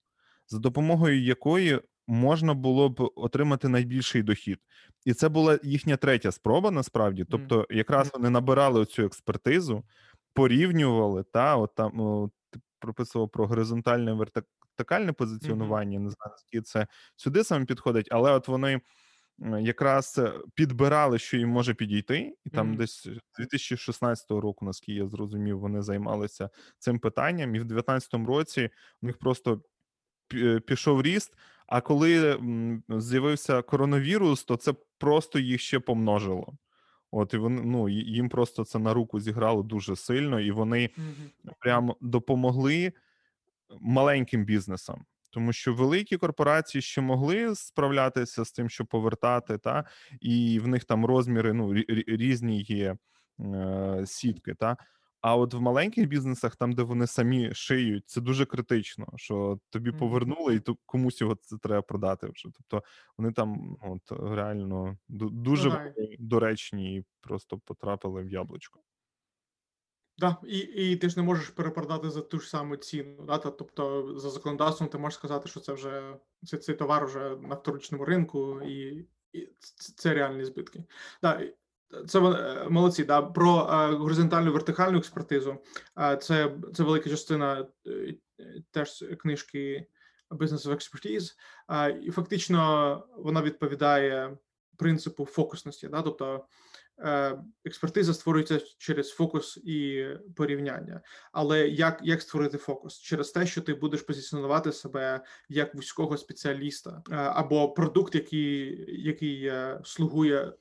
[0.49, 4.59] за допомогою якої можна було б отримати найбільший дохід.
[5.05, 7.25] І це була їхня третя спроба, насправді.
[7.31, 9.85] Тобто, якраз вони набирали цю експертизу,
[10.39, 15.99] порівнювали, та от там о, ти прописував про горизонтальне вертикальне позиціонування.
[15.99, 18.81] Не знаю, наскільки це сюди саме підходить, але от вони
[19.61, 22.77] якраз е, підбирали, що їм може підійти, і там Мгм.
[22.77, 28.71] десь з 2016 року, наскільки я зрозумів, вони займалися цим питанням, і в 2019 році
[29.03, 29.63] у них просто
[30.31, 31.35] пі- пішов ріст.
[31.67, 32.41] А коли
[32.89, 36.53] з'явився коронавірус, то це просто їх ще помножило.
[37.11, 40.91] От і вони ну їм просто це на руку зіграло дуже сильно, і вони
[41.59, 42.93] прям допомогли
[43.81, 45.05] маленьким бізнесам.
[45.31, 49.85] Тому що великі корпорації ще могли справлятися з тим, що повертати, та
[50.21, 52.97] і в них там розміри ну рі- рі- різні є
[53.41, 54.55] е, сітки.
[54.55, 54.77] Та
[55.21, 59.07] а от в маленьких бізнесах, там де вони самі шиють, це дуже критично.
[59.17, 62.27] Що тобі повернули, і то комусь його це треба продати.
[62.27, 62.87] Вже тобто
[63.19, 65.93] вони там от реально дуже Ага.
[66.19, 68.81] доречні і просто потрапили в яблучко.
[70.19, 73.25] Да, і, і ти ж не можеш перепродати за ту ж саму ціну.
[73.27, 73.39] Да?
[73.39, 78.05] Тобто, за законодавством ти можеш сказати, що це вже це, цей товар вже на вторичному
[78.05, 80.85] ринку, і, і це, це реальні збитки.
[81.23, 81.41] Да,
[82.07, 83.05] це е, молодці.
[83.05, 83.23] Да.
[83.23, 85.59] Про е, горизонтальну вертикальну експертизу.
[85.99, 87.67] Е, це, це велика частина
[88.71, 89.87] теж книжки
[90.31, 91.33] Business of Expertise.
[92.03, 94.37] І фактично вона відповідає
[94.77, 95.89] принципу фокусності.
[95.89, 96.03] Да?
[96.03, 96.47] Тобто
[97.65, 101.01] експертиза створюється через фокус і порівняння.
[101.33, 103.01] Але як, як створити фокус?
[103.01, 109.53] Через те, що ти будеш позиціонувати себе як вузького спеціаліста або продукт, який, який
[109.85, 110.53] слугує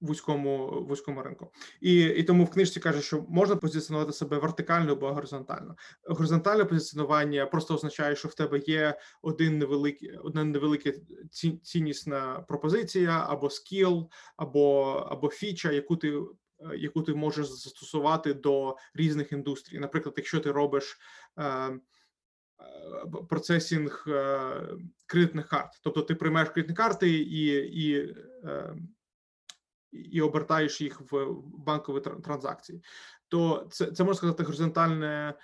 [0.00, 5.12] вузькому вузькому ринку, і, і тому в книжці каже, що можна позиціонувати себе вертикально або
[5.12, 5.76] горизонтально.
[6.04, 10.92] Горизонтальне позиціонування просто означає, що в тебе є один невеликий, одна невелика
[11.30, 16.14] ці- ціннісна пропозиція або скіл, або або фіча, яку ти
[16.76, 19.78] яку ти можеш застосувати до різних індустрій.
[19.78, 20.98] Наприклад, якщо ти робиш
[21.38, 21.80] е, е,
[23.28, 24.50] процесінг е,
[25.06, 28.74] кредитних карт, тобто ти приймаєш кредитні карти і, і, е,
[30.12, 32.82] і обертаєш їх в банкові тр- транзакції,
[33.28, 35.34] то це, це можна сказати горизонтальне.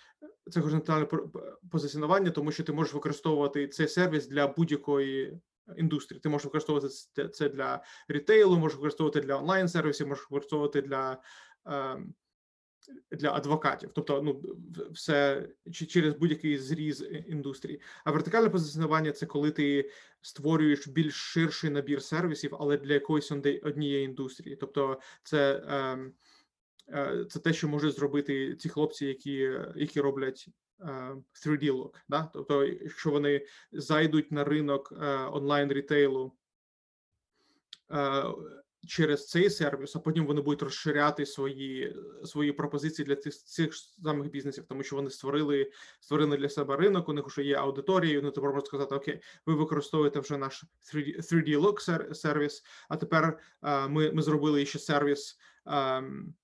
[0.51, 1.07] Це горизонтальне
[1.71, 5.41] позиціонування, тому що ти можеш використовувати цей сервіс для будь-якої
[5.77, 6.21] індустрії.
[6.21, 6.89] Ти можеш використовувати
[7.29, 11.19] це для рітейлу, можеш використовувати для онлайн сервісів, можеш використовувати для,
[11.67, 12.15] ем,
[13.11, 14.43] для адвокатів, тобто ну
[14.93, 17.81] все чи- через будь-який зріз індустрії.
[18.05, 24.05] А вертикальне позиціонування це коли ти створюєш більш ширший набір сервісів, але для якоїсь однієї
[24.05, 24.57] індустрії.
[24.57, 26.13] Тобто, це, ем,
[26.89, 30.49] е, це те, що можуть зробити ці хлопці, які, які роблять.
[30.81, 32.31] е, 3D look, да?
[32.33, 36.33] тобто, якщо вони зайдуть на ринок е, онлайн рітейлу
[37.91, 38.25] е,
[38.89, 44.31] через цей сервіс, а потім вони будуть розширяти свої свої пропозиції для цих цих самих
[44.31, 45.71] бізнесів, тому що вони створили
[46.01, 47.09] створили для себе ринок.
[47.09, 48.21] У них вже є аудиторія.
[48.21, 52.65] Вони тепер можуть сказати: Окей, ви використовуєте вже наш 3D, 3D Look сер- сервіс.
[52.89, 55.39] А тепер е, ми, ми зробили ще сервіс.
[55.67, 56.35] ем,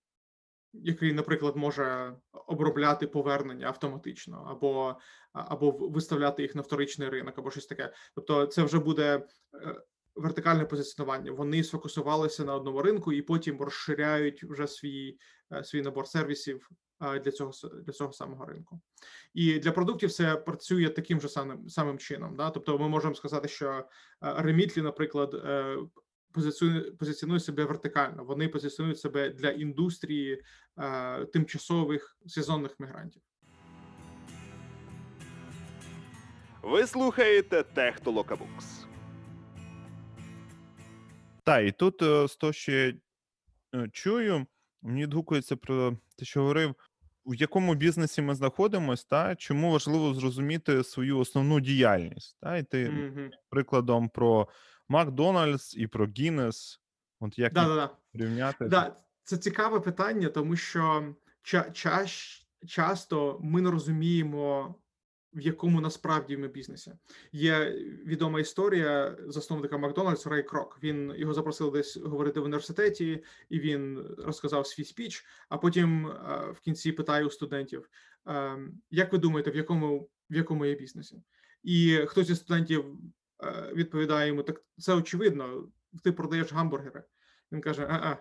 [0.73, 4.97] який, наприклад, може обробляти повернення автоматично, або,
[5.33, 7.93] або виставляти їх на вторичний ринок, або щось таке.
[8.15, 9.83] Тобто, це вже буде е,
[10.15, 11.33] вертикальне позиціонування.
[11.33, 15.19] Вони сфокусувалися на одному ринку і потім розширяють вже свій,
[15.53, 16.71] е, свій набор сервісів
[17.03, 17.53] е, для цього
[17.87, 18.81] для цього самого ринку.
[19.35, 22.37] І для продуктів це працює таким же самим самим чином.
[22.37, 22.51] Да?
[22.51, 23.85] Тобто, ми можемо сказати, що
[24.21, 25.77] Ремітлі, наприклад, е,
[26.99, 28.25] позиціонує себе вертикально.
[28.25, 30.43] Вони позиціонують себе для індустрії
[31.33, 33.23] тимчасових сезонних мігрантів.
[36.63, 38.80] Ви слухаєте Техтолокабукс.
[41.45, 42.95] Так, і тут е, з того, що я
[43.75, 44.47] е, чую,
[44.83, 46.75] мені відгукується про те, що говорив,
[47.27, 52.37] в якому бізнесі ми знаходимося, та чому важливо зрозуміти свою основну діяльність.
[52.41, 53.31] Та, і ти Мгм.
[53.51, 54.49] прикладом про
[54.89, 56.81] Макдональдс і про Гіннес.
[57.21, 58.65] От як Да, порівняти?
[58.69, 64.75] Да, це цікаве питання, тому що ча- чаш, часто ми не розуміємо,
[65.33, 66.93] в якому насправді ми бізнесі.
[67.33, 67.71] Є
[68.07, 70.79] відома історія засновника Макдональдс Рей Крок.
[70.83, 75.25] Він його запросили десь говорити в університеті, і він розказав свій спіч.
[75.49, 76.13] А потім е,
[76.53, 77.91] в кінці питає у студентів:
[78.29, 78.59] е,
[78.91, 81.23] як ви думаєте, в якому в якому є бізнесі?
[81.63, 82.85] І хтось із студентів
[83.43, 85.69] е, відповідає йому: так це очевидно,
[86.05, 87.03] ти продаєш гамбургери.
[87.53, 88.17] Він каже: а,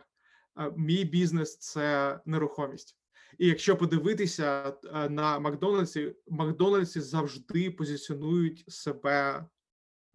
[0.56, 2.99] а мій бізнес це нерухомість.
[3.38, 9.46] І якщо подивитися е, на Макдональдсі, Макдональдсі завжди позиціонують себе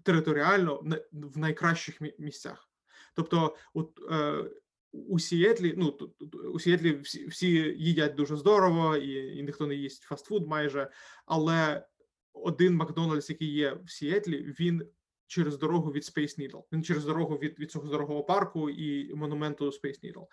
[0.02, 2.70] територіально в найкращих місцях.
[3.14, 4.44] Тобто, от е,
[4.92, 5.98] у Сіетлі, ну
[6.52, 10.90] у Сіетлі всі, всі їдять дуже здорово, і, і ніхто не їсть фастфуд майже.
[11.26, 11.86] Але
[12.32, 14.86] один Макдональдс, який є в Сіетлі, він
[15.26, 16.62] через дорогу від Space Needle.
[16.72, 20.26] Він через дорогу від, від цього дорогого парку і монументу Space Needle.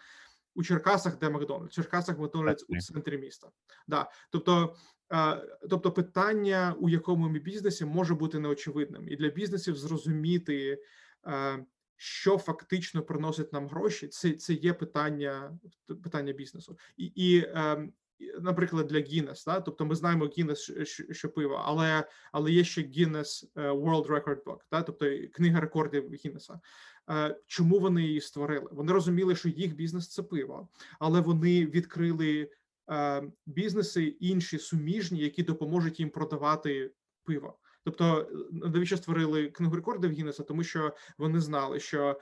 [0.55, 1.77] У Черкасах, де Макдональдс?
[1.77, 3.49] У Черкасах Макдональдс у центрі міста.
[3.87, 4.09] Да.
[4.29, 4.75] Тобто,
[5.13, 5.37] е,
[5.69, 10.79] тобто питання, у якому ми бізнесі, може бути неочевидним, і для бізнесів зрозуміти,
[11.27, 15.59] е, що фактично приносить нам гроші, це, це є питання,
[16.03, 16.77] питання бізнесу.
[16.97, 17.93] І, і ем,
[18.39, 19.61] наприклад, для Guinness, да?
[19.61, 24.43] тобто ми знаємо Guinness, що- що, пиво, але, але є ще Guinness е, World Record
[24.43, 24.81] Book, да?
[24.81, 26.59] тобто книга рекордів Гіннеса.
[27.11, 28.67] Е, Чому вони її створили?
[28.71, 30.67] Вони розуміли, що їх бізнес це пиво,
[30.99, 32.49] але вони відкрили
[32.91, 36.91] е, бізнеси інші суміжні, які допоможуть їм продавати
[37.23, 37.57] пиво.
[37.83, 40.43] Тобто, е, навіщо створили книгу рекордів Гіннеса?
[40.43, 42.19] Тому що вони знали, що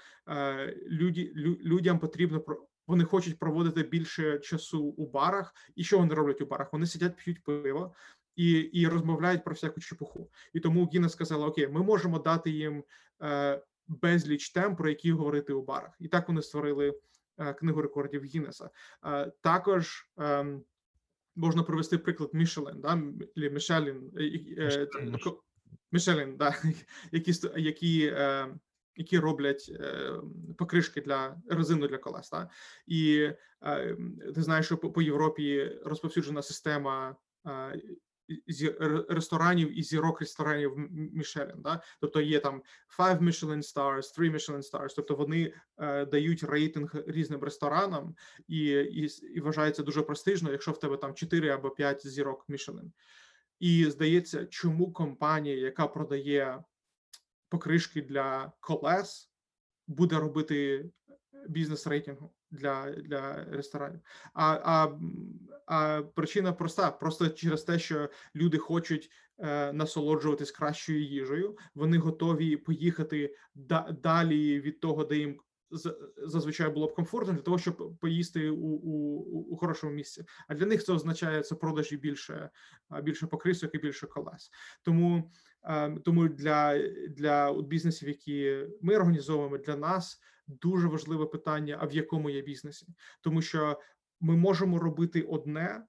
[0.87, 2.43] люди, лю, людям потрібно
[2.87, 5.53] вони хочуть проводити більше часу у барах.
[5.75, 6.73] І що вони роблять у барах?
[6.73, 7.93] Вони сидять, п'ють пиво
[8.35, 10.29] і, і розмовляють про всяку чепуху.
[10.53, 12.83] І тому Гіннес сказала: Окей, ми можемо дати їм
[13.21, 15.95] е, безліч тем, про які говорити у барах.
[15.99, 16.99] І так вони створили
[17.37, 18.69] е, книгу рекордів Гіннеса.
[19.05, 20.11] Е, також.
[20.17, 20.63] ем,
[21.35, 24.11] Можна привести приклад Мішелен, да, Мі- Мішелін,
[25.91, 26.55] Мішелін, да,
[27.11, 28.55] які які, е,
[28.95, 30.11] які роблять е,
[30.57, 32.29] покришки для резину для колес.
[32.29, 32.49] Да?
[32.87, 33.31] І
[33.63, 33.97] е,
[34.35, 37.15] ти знаєш, що по, по Європі розповсюджена система
[37.47, 37.81] е,
[39.09, 40.73] ресторанів і зірок ресторанів
[41.13, 41.61] Мішелін.
[41.61, 41.81] Да?
[42.01, 42.63] Тобто є там
[42.99, 48.15] five Michelin stars, three Michelin stars, тобто вони е, дають рейтинг різним ресторанам,
[48.47, 52.91] і, і, і вважається дуже престижно, якщо в тебе там 4 або 5 зірок Мішелин.
[53.59, 56.63] І здається, чому компанія, яка продає
[57.49, 59.31] покришки для колес,
[59.87, 60.89] буде робити
[61.47, 63.99] бізнес рейтингу для, для ресторанів.
[64.33, 64.99] А, а,
[65.65, 72.57] а причина проста: просто через те, що люди хочуть е, насолоджуватись кращою їжею, вони готові
[72.57, 75.39] поїхати да, далі від того, де їм
[76.17, 79.19] зазвичай було б комфортно для того, щоб поїсти у, у,
[79.53, 80.23] у- хорошому місці.
[80.47, 82.49] А для них це означає це продажі більше,
[83.03, 84.51] більше покрисок і більше колес.
[84.83, 85.31] Тому,
[85.63, 91.93] е, тому для, для бізнесів, які ми організовуємо, для нас дуже важливе питання: а в
[91.93, 92.87] якому є бізнесі,
[93.21, 93.79] тому що
[94.19, 95.85] ми можемо робити одне,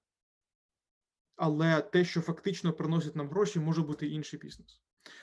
[1.36, 4.82] але те, що фактично приносить нам гроші, може бути інший бізнес.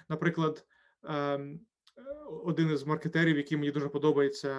[0.10, 0.65] Наприклад,
[1.04, 1.60] ем,
[2.43, 4.50] один із маркетерів, який мені дуже подобається,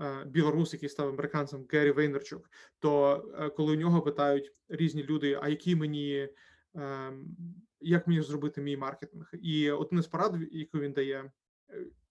[0.00, 2.50] е, білорус, який став американцем Гері Вейнерчук.
[2.78, 6.28] То е, коли у нього питають різні люди, а які мені
[6.74, 7.36] ем,
[7.80, 9.30] як мені зробити мій маркетинг?
[9.32, 11.30] І один із порад, яку він дає,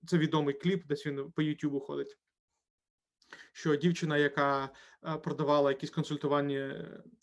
[0.07, 2.17] це відомий кліп, десь він по Ютубу ходить.
[3.53, 4.69] Що дівчина, яка
[5.03, 6.59] е, продавала якісь консультування,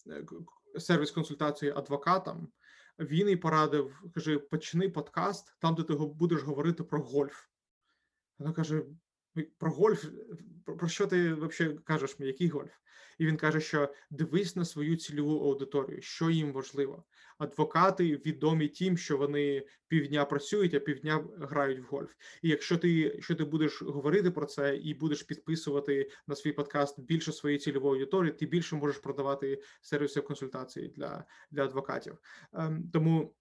[0.06, 2.52] е, к- сервіс консультації адвокатам,
[2.98, 7.46] він їй порадив: каже: почни подкаст там, де ти будеш говорити про гольф.
[8.38, 8.83] Вона каже:
[9.59, 10.05] про гольф,
[10.65, 12.73] про, про що ти взагалі кажеш який гольф?
[13.19, 17.05] І він каже, що дивись на свою цільову аудиторію, що їм важливо.
[17.39, 22.15] Адвокати відомі тим, що вони півдня працюють, а півдня грають в гольф.
[22.43, 27.01] І якщо ти, якщо ти будеш говорити про це і будеш підписувати на свій подкаст
[27.01, 32.19] більше своєї цільової аудиторії, ти більше можеш продавати сервіси консультації для, для адвокатів.
[32.53, 33.35] Ем, тому.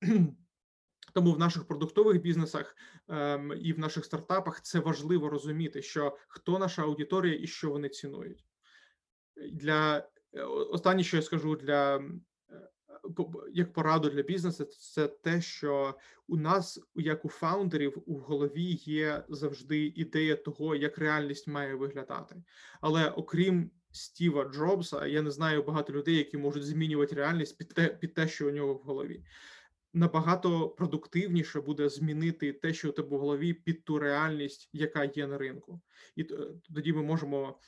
[1.14, 2.76] Тому в наших продуктових бізнесах
[3.08, 7.90] ем, і в наших стартапах це важливо розуміти, що хто наша аудиторія і що вони
[7.90, 8.46] цінують.
[9.52, 12.02] Для е, останнє, що я скажу для е,
[13.54, 15.98] як пораду для бізнесу, це те, що
[16.28, 22.44] у нас, як у фаундерів, у голові є завжди ідея того, як реальність має виглядати.
[22.82, 27.88] Але окрім Стіва Джобса, я не знаю багато людей, які можуть змінювати реальність під те,
[27.88, 29.24] під те, що у нього в голові
[29.94, 35.28] набагато продуктивніше буде змінити те, що у тебе в голові, під ту реальність, яка є
[35.28, 35.82] на ринку,
[36.16, 36.24] і
[36.74, 37.60] тоді ми можемо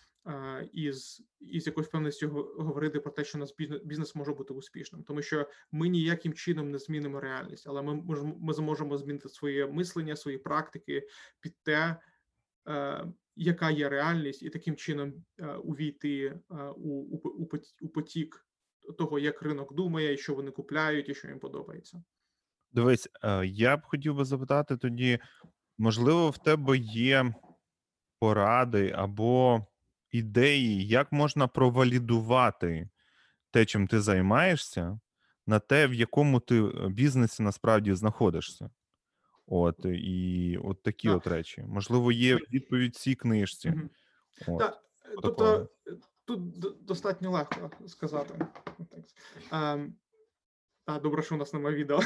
[0.72, 5.04] із, із якоюсь певністю го- говорити про те, що наш бізнес, бізнес може бути успішним,
[5.04, 8.04] тому що ми ніяким чином не змінимо реальність, але ми
[8.40, 11.08] ми зможемо змінити своє мислення, свої практики
[11.40, 12.00] під те.
[12.68, 13.06] е,
[13.38, 17.48] Яка є реальність, і таким чином е, увійти е, у, у,
[17.82, 18.48] у потік
[18.98, 22.04] того, як ринок думає, і що вони купляють, і що їм подобається.
[22.76, 25.20] Дивись, е, я б хотів би запитати тоді,
[25.78, 27.34] можливо, в тебе є
[28.20, 29.66] поради або
[30.12, 32.90] ідеї, як можна провалідувати
[33.52, 35.00] те, чим ти займаєшся,
[35.48, 38.70] на те, в якому ти е, бізнесі насправді знаходишся.
[39.48, 41.18] От і от такі Так.
[41.18, 41.64] от речі.
[41.68, 43.70] Можливо, є відповідь цій книжці.
[43.70, 43.90] Мгм.
[44.48, 44.60] От.
[44.60, 44.84] Так,
[45.22, 45.92] тобто е,
[46.26, 48.46] тут достатньо легко сказати.
[50.86, 52.00] А, добре, що у нас немає відео.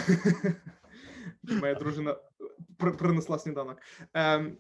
[1.43, 2.15] Моя дружина
[2.77, 3.77] при- принесла сніданок.
[4.13, 4.57] Ем,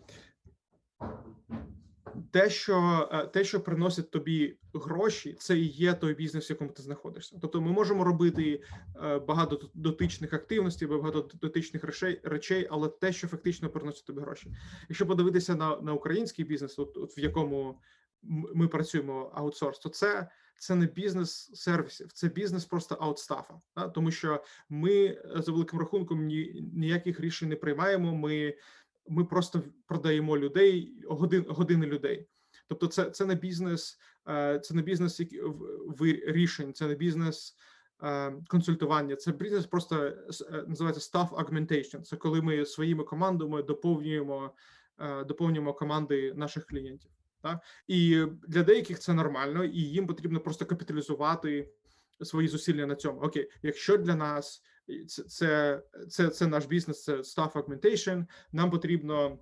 [2.31, 6.71] Те, що е, те, що приносить тобі гроші, це і є той бізнес, в якому
[6.71, 7.37] ти знаходишся.
[7.41, 8.63] Тобто, ми можемо робити
[9.03, 14.51] е, багато дотичних активностей, багато дотичних речей, речей, але те, що фактично приносить тобі гроші.
[14.89, 17.79] Якщо подивитися на, на український бізнес, от, от в якому
[18.55, 20.29] ми працюємо аутсорс, то це,
[20.59, 23.61] це не бізнес сервісів, це бізнес просто аутстафа.
[23.77, 23.89] Да?
[23.89, 28.15] Тому що ми е, за великим рахунком ні, ніяких рішень не приймаємо.
[28.15, 28.53] Ми,
[29.07, 32.27] ми просто продаємо людей годин, години людей.
[32.67, 33.99] Тобто, це, це не бізнес,
[34.29, 35.21] е, це не бізнес
[36.27, 37.57] рішень, це не бізнес
[38.03, 39.15] е, консультування.
[39.15, 40.13] Це бізнес просто
[40.67, 42.01] називається staff augmentation.
[42.01, 44.51] Це коли ми своїми командами доповнюємо,
[45.27, 47.11] доповнюємо команди наших клієнтів.
[47.41, 47.59] Так?
[47.87, 51.69] І для деяких це нормально, і їм потрібно просто капіталізувати
[52.21, 53.21] свої зусилля на цьому.
[53.21, 54.63] Окей, якщо для нас
[55.07, 59.39] це, це, це, це наш бізнес, це staff augmentation, нам потрібно.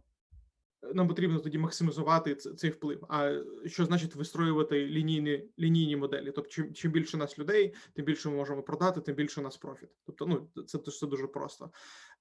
[0.94, 3.06] Нам потрібно тоді максимізувати цей вплив.
[3.10, 6.32] А що значить вистроювати лінійні лінійні моделі?
[6.36, 9.58] Тобто, чим, чим більше нас людей, тим більше ми можемо продати, тим більше у нас
[9.58, 9.90] профіт.
[10.06, 11.72] Тобто, ну це, це дуже просто.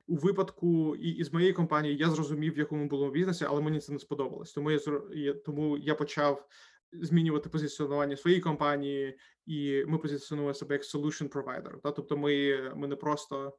[0.08, 3.92] У випадку і, з моєї компанії я зрозумів, в якому було бізнесі, але мені це
[3.92, 4.52] не сподобалось.
[4.52, 6.48] Тому я тому я почав
[6.92, 11.80] змінювати позиціонування своєї компанії, і ми позиціонуємо себе як solution provider.
[11.80, 13.56] Та тобто, ми, ми не просто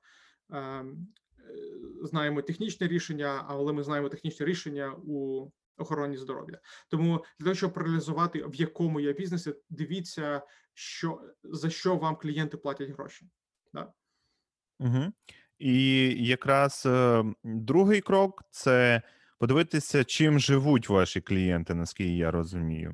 [0.54, 0.86] е,
[2.02, 6.60] знаємо технічне рішення, але ми знаємо технічне рішення у охороні здоров'я.
[6.90, 10.42] Тому для того, щоб реалізувати в якому є бізнесі, дивіться,
[10.74, 13.26] що за що вам клієнти платять гроші.
[13.74, 13.94] Да?
[14.80, 15.14] Угу.
[15.60, 19.02] І якраз е, другий крок це
[19.40, 22.92] подивитися, чим живуть ваші клієнти, наскільки я розумію.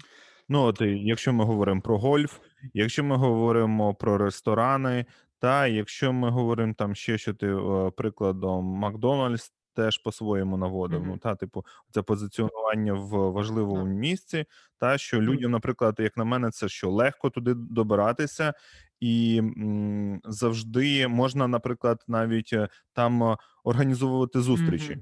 [0.49, 2.39] Ну, от якщо ми говоримо про гольф,
[2.73, 5.05] якщо ми говоримо про ресторани,
[5.39, 10.99] та якщо ми говоримо там ще, що ти е, прикладом Макдональдс теж по-своєму наводив.
[10.99, 11.09] Мгм.
[11.09, 13.93] Ну, та, типу, це позиціонування в важливому Так.
[13.93, 14.45] місці,
[14.77, 18.53] та що людям, наприклад, як на мене, це що легко туди добиратися,
[18.99, 24.97] і м, завжди можна, наприклад, навіть е, там е, організовувати зустрічі.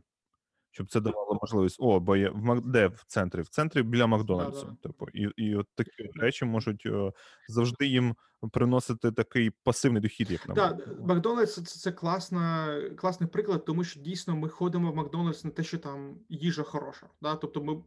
[0.71, 1.77] Щоб це давало можливість.
[1.79, 3.41] О, бо є в Мак- де в центрі?
[3.41, 4.65] В центрі біля Макдональдсу.
[4.65, 4.77] Да-да.
[4.81, 7.11] Типу, і, і от такі речі можуть е,
[7.47, 8.15] завжди їм
[8.51, 10.77] приносити такий пасивний дохід, як на мене.
[10.99, 15.63] Макдональдс це, це класна, класний приклад, тому що дійсно ми ходимо в Макдональдс не те,
[15.63, 17.07] що там їжа хороша.
[17.21, 17.35] Да?
[17.35, 17.83] Тобто ми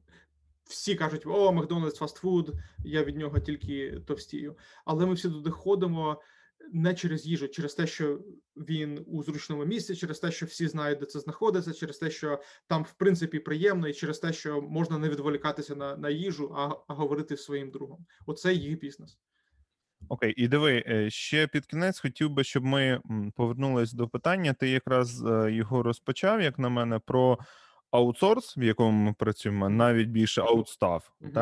[0.64, 2.53] всі кажуть, о, Макдональдс фастфуд,
[2.85, 4.57] я від нього тільки товстію.
[4.85, 6.20] Але ми всі туди ходимо
[6.73, 8.21] не через їжу, через те, що
[8.57, 12.41] він у зручному місці, через те, що всі знають, де це знаходиться, через те, що
[12.67, 16.71] там в принципі приємно, і через те, що можна не відволікатися на, на їжу, а,
[16.89, 18.07] а говорити зі своїм другом.
[18.27, 19.19] Оце їх бізнес.
[20.09, 23.01] Окей, і диви, е, ще під кінець хотів би, щоб ми
[23.37, 24.53] повернулись до питання.
[24.53, 27.39] Ти якраз е, його розпочав, як на мене, про
[27.91, 31.09] аутсорс, в якому ми працюємо, навіть більше аутстаф.
[31.21, 31.33] Мгм.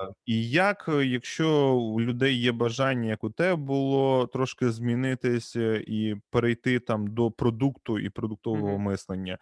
[0.00, 5.56] Е, І як, е, якщо у людей є бажання, як у тебе було, трошки змінитись
[5.56, 8.82] е, і перейти там до продукту і продуктового Мгм.
[8.82, 9.38] мислення,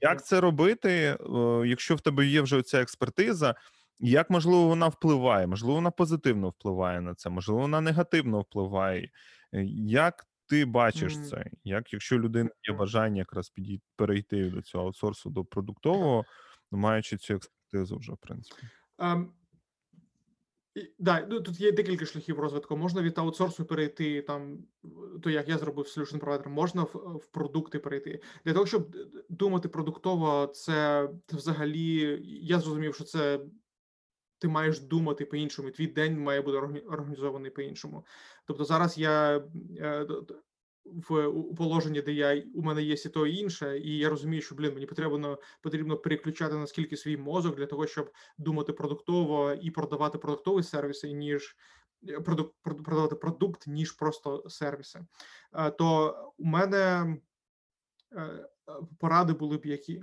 [0.00, 1.16] як це робити,
[1.66, 3.54] якщо в тебе є вже ця експертиза,
[4.00, 5.46] як можливо вона впливає?
[5.46, 9.10] Можливо, вона позитивно впливає на це, можливо, вона негативно впливає.
[9.86, 11.24] Як ти бачиш Мгм.
[11.24, 11.44] це?
[11.64, 16.24] Як, якщо у людини є бажання якраз підій, перейти до цього аутсорсу до продуктового,
[16.70, 18.62] маючи цю експертизу вже, в принципі.
[18.98, 19.32] Ем,
[20.74, 22.76] і, да, ну, тут є декілька шляхів розвитку.
[22.76, 24.58] Можна від аутсорсу перейти там,
[25.22, 28.20] то як я зробив solution provider, можна в, в продукти перейти.
[28.44, 33.40] Для того, щоб д- думати продуктово, це, взагалі я зрозумів, що це
[34.38, 35.70] ти маєш думати по-іншому.
[35.70, 38.06] Твій день має бути органі- організований по-іншому.
[38.46, 39.44] Тобто зараз я
[39.78, 40.06] е,
[40.84, 44.54] в положенні, де я у мене є і то і інше, і я розумію, що
[44.54, 50.18] блін, мені потрібно потрібно переключати наскільки свій мозок для того, щоб думати продуктово і продавати
[50.18, 51.56] продуктові сервіси, ніж
[52.08, 55.06] е, продук, прод- продавати продукт, ніж просто сервіси.
[55.52, 57.16] Е, То у мене
[58.12, 58.48] е, е,
[58.98, 60.02] поради були б які.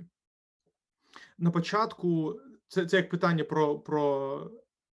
[1.38, 4.50] На початку це, це як питання про, про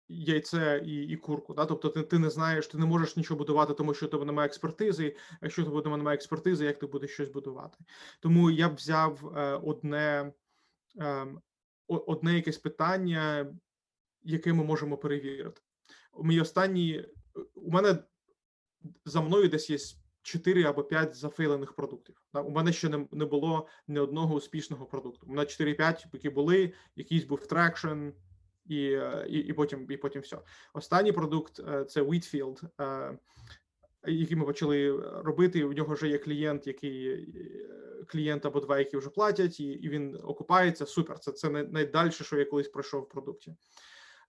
[0.08, 1.54] яйце і, і курку.
[1.54, 1.66] Да?
[1.66, 4.47] Тобто ти, ти не знаєш, ти не можеш нічого будувати, тому що у тебе немає
[4.47, 5.16] експертизи.
[5.41, 7.78] Якщо у тебе немає експертизи, як ти будеш щось будувати?
[8.20, 10.34] Тому я б взяв е, одне,
[11.88, 13.54] о- одне якесь питання,
[14.24, 15.62] яке ми можемо перевірити.
[16.24, 17.06] Мій останній
[17.56, 18.04] у мене
[19.06, 19.78] за мною десь є
[20.22, 22.22] 4 або 5 за failених продуктів.
[22.34, 25.26] У мене ще не було ні одного успішного продукту.
[25.28, 28.10] У мене 4-5, які були, якийсь був traction,
[28.66, 30.38] і, е, і, і потім і потім все.
[30.74, 33.18] Останній продукт е, це Wheatfield, е,
[34.07, 34.91] який ми почали
[35.24, 35.64] робити.
[35.64, 37.26] У нього вже є клієнт, який е,
[38.07, 40.86] клієнт або два, які вже платять, і, і він окупається.
[40.86, 41.20] Супер.
[41.20, 43.55] Це це най- найдальше, що я колись пройшов в продукті.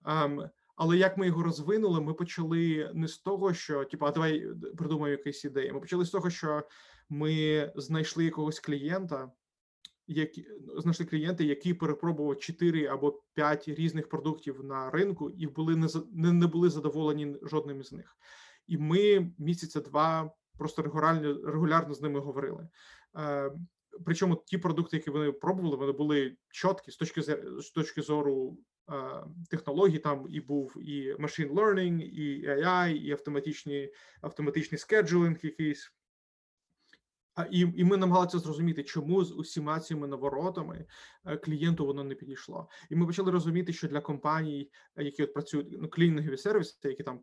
[0.06, 4.46] Ем, але як ми його розвинули, ми почали не з того, що типу, а давай
[4.76, 5.72] придумаємо якісь ідеї.
[5.72, 6.62] Ми почали з того, що
[7.08, 9.32] ми знайшли якогось клієнта,
[10.06, 10.46] які
[10.76, 16.32] знайшли клієнти, які перепробували 4 або 5 різних продуктів на ринку, і були не не,
[16.32, 18.16] не були задоволені жодним із них.
[18.66, 22.68] І ми місяця два просто регулярно регулярно з ними говорили.
[23.16, 23.52] Е,
[24.04, 27.22] Причому ті продукти, які вони пробували, вони були чіткі з точки
[27.58, 28.58] з точки зору
[28.90, 28.94] е,
[29.50, 29.98] технологій.
[29.98, 35.92] Там і був і machine learning, і AI, і автоматичні автоматичний скеджулінг якийсь.
[37.34, 40.86] А і, і ми намагалися зрозуміти, чому з усіма цими наворотами
[41.24, 42.68] е, клієнту воно не підійшло.
[42.90, 47.02] І ми почали розуміти, що для компаній, е, які от працюють ну, клінінгові сервіси, які
[47.02, 47.20] там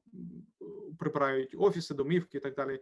[1.00, 2.80] прибирають офіси, домівки і так далі,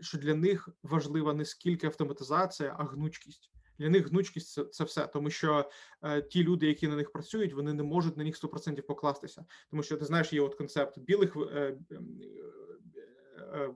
[0.00, 3.50] що для них важлива не скільки автоматизація, а гнучкість.
[3.78, 5.70] Для них гнучкість це, це все, тому що
[6.02, 9.44] е, ті люди, які на них працюють, вони не можуть на них 100% покластися.
[9.70, 11.78] Тому що ти знаєш, є от концепт білих е,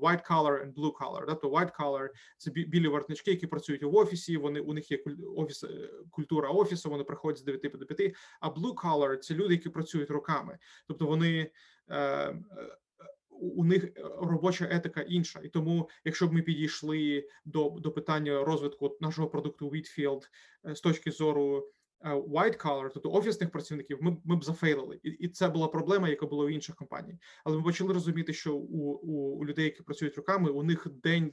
[0.01, 1.27] white collar and blue collar.
[1.27, 1.35] Да?
[1.35, 4.37] White collar– це білі воротнички, які працюють в офісі.
[4.37, 4.99] Вони у них є
[5.37, 6.91] офіс, е, культура офісу.
[6.91, 8.15] Вони приходять з 9 до 5.
[8.41, 10.59] А blue collar– це люди, які працюють руками.
[10.87, 11.51] Тобто вони
[11.89, 12.39] е, е,
[13.41, 13.85] у них
[14.21, 19.71] робоча етика інша, і тому, якщо б ми підійшли до, до питання розвитку нашого продукту
[19.71, 20.29] Wheatfield
[20.67, 21.63] е, з точки зору е,
[22.05, 26.27] white collar, тобто офісних працівників, ми, ми б зафейлили, і, і це була проблема, яка
[26.27, 27.19] була у інших компаній.
[27.45, 31.33] Але ми почали розуміти, що у, у, у людей, які працюють руками, у них день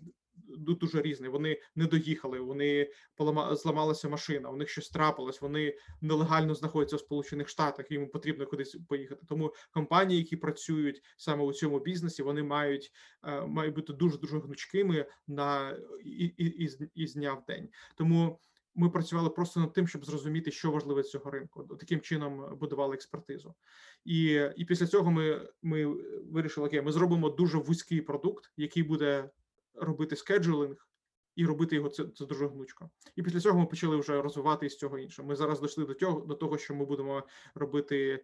[0.59, 1.29] ду- дуже різний.
[1.29, 5.41] Вони не доїхали, вони полама, зламалася машина, у них щось трапилось.
[5.41, 9.21] Вони нелегально знаходяться в Сполучених Штатах, їм потрібно кудись поїхати.
[9.29, 12.91] Тому компанії, які працюють саме у цьому бізнесі, вони мають,
[13.23, 17.69] е, мають бути дуже дуже гнучкими на і, і, і, і з дня в день.
[17.97, 18.39] Тому
[18.75, 21.63] ми працювали просто над тим, щоб зрозуміти, що важливе цього ринку.
[21.63, 23.55] Таким чином будували експертизу.
[24.05, 25.85] І, і після цього ми, ми
[26.31, 29.29] вирішили, окей, ми зробимо дуже вузький продукт, який буде
[29.73, 30.87] робити скеджулинг.
[31.35, 32.89] І робити його це, це дуже гнучко.
[33.15, 35.23] І після цього ми почали вже розвивати із цього інше.
[35.23, 37.23] Ми зараз дійшли до цього до того, що ми будемо
[37.55, 38.23] робити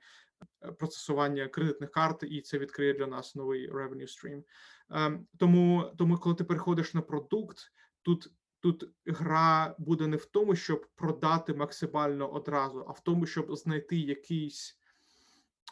[0.64, 4.43] е, процесування кредитних карт, і це відкриє для нас новий revenue stream.
[4.89, 7.58] Ем, Тому, тому, коли ти переходиш на продукт,
[8.02, 8.32] тут
[8.62, 13.97] тут гра буде не в тому, щоб продати максимально одразу, а в тому, щоб знайти
[13.97, 14.78] якийсь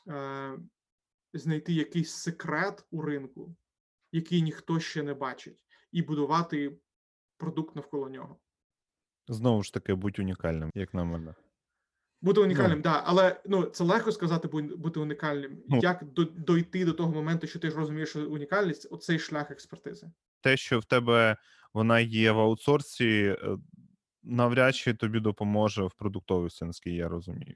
[0.08, 0.60] е,
[1.34, 3.56] знайти якийсь секрет у ринку,
[4.12, 6.78] який ніхто ще не бачить, і будувати
[7.38, 8.38] продукт навколо нього.
[9.28, 11.36] Знову ж таки, будь унікальним, як на мене.
[12.22, 12.82] Бути унікальним, Ну.
[12.82, 15.64] да, але ну це легко сказати, бути унікальним.
[15.68, 15.80] Ну.
[15.82, 20.12] Як до, дойти до того моменту, що ти ж розумієш що унікальність, оцей шлях експертизи.
[20.42, 21.38] Те, що в тебе
[21.74, 23.58] вона є в аутсорсі, е,
[24.24, 27.56] навряд чи тобі допоможе в продуктовості, наскільки я розумію.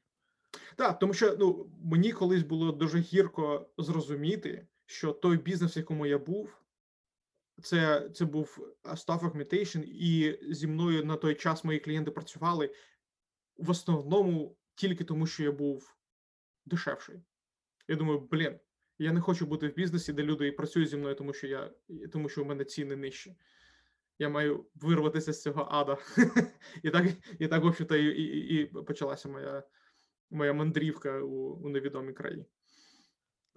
[0.76, 6.06] Так, тому що ну мені колись було дуже гірко зрозуміти, що той бізнес, в якому
[6.06, 6.58] я був,
[7.62, 12.76] це, це був а, staff augmentation, і зі мною на той час мої клієнти працювали
[13.58, 15.96] в основному тільки тому, що я був
[16.66, 17.22] дешевший.
[17.88, 18.60] Я думаю, блін,
[18.98, 21.72] я не хочу бути в бізнесі, де люди працюють зі мною, тому що я
[22.12, 23.36] тому що у мене ціни нижчі.
[24.20, 25.98] Я маю вирватися з цього ада.
[26.84, 27.06] і так,
[27.40, 29.64] і так, в общем-то, і, і, і почалася моя,
[30.32, 32.46] моя мандрівка у, у невідомі краї.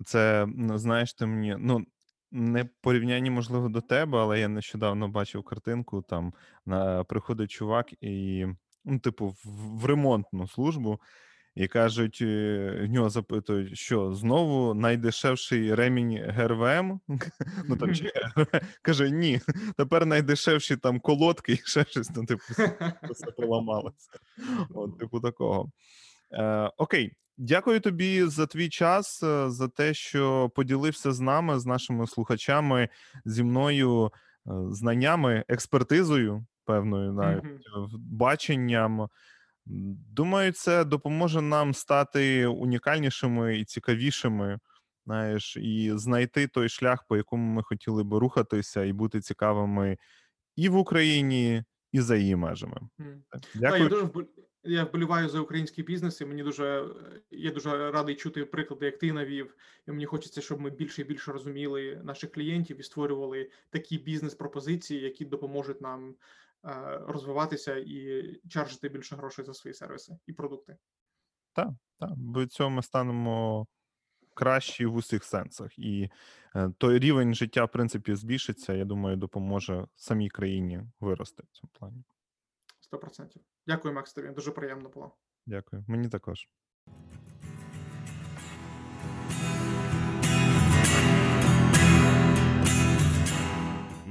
[0.05, 1.87] Це, знаєш, ти мені, ну,
[2.31, 6.35] не порівнянні, можливо, до тебе, але я нещодавно бачив картинку, там
[6.67, 8.47] на, приходить чувак і,
[8.85, 11.01] ну, типу, в ремонтну службу,
[11.57, 17.01] і кажуть, е, в нього запитують, що знову найдешевший ремінь ГРВМ?
[17.69, 18.13] Ну там чи
[18.83, 19.41] каже, ні,
[19.77, 22.43] тепер найдешевші там колодки і ще щось, ну, типу,
[23.11, 24.11] все поламалося.
[24.75, 25.71] От, типу такого.
[26.33, 31.67] Е, окей, дякую тобі за твій час, е, за те, що поділився з нами, з
[31.67, 32.89] нашими слухачами,
[33.25, 34.11] зі мною е,
[34.71, 37.59] знаннями, експертизою, певною навіть е,
[37.99, 39.09] баченням.
[39.67, 44.59] Думаю, це допоможе нам стати унікальнішими і цікавішими,
[45.07, 49.99] знаєш, і знайти той шлях, по якому ми хотіли би рухатися, і бути цікавими
[50.57, 52.81] і в Україні, і за її межами.
[53.31, 53.83] Так, Дякую.
[53.83, 54.09] я дуже
[54.67, 58.99] я вболіваю за український бізнес, і мені дуже е, я дуже радий чути приклади, як
[58.99, 59.55] ти навів.
[59.89, 65.01] І мені хочеться, щоб ми більше і більше розуміли наших клієнтів і створювали такі бізнес-пропозиції,
[65.01, 66.15] які допоможуть нам
[67.07, 70.77] розвиватися і чаржити більше грошей за свої сервіси і продукти.
[71.53, 71.69] Так,
[72.17, 73.67] бо від цього ми станемо
[74.35, 75.79] кращі в усіх сенсах.
[75.79, 76.11] І
[76.57, 78.73] е, той рівень життя, в принципі, збільшиться.
[78.73, 82.05] Я думаю, допоможе самій країні вирости в цьому плані.
[82.93, 83.37] 100%.
[83.67, 84.13] Дякую, Макс.
[84.13, 85.17] Тобі дуже приємно було.
[85.47, 85.85] Дякую.
[85.89, 86.49] Мені також.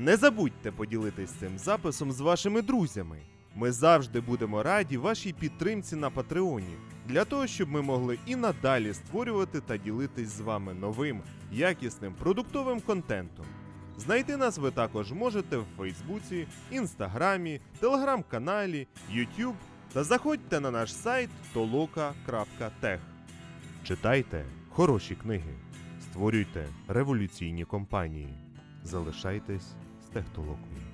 [0.06, 3.20] Не забудьте поділитись цим записом з вашими друзями.
[3.56, 6.76] Ми завжди будемо раді вашій підтримці на Патреоні,
[7.06, 12.82] для того, щоб ми могли і надалі створювати та ділитись з вами новим, якісним продуктовим
[12.82, 13.46] контентом.
[13.98, 19.56] Знайти нас ви також можете в Фейсбуці, Інстаграмі, Телеграм-каналі, YouTube
[19.94, 23.00] та заходьте на наш сайт toloka.tech.
[23.84, 25.54] Читайте хороші книги,
[26.02, 28.30] створюйте революційні компанії.
[28.84, 29.76] Залишайтесь
[30.16, 30.85] з технологією.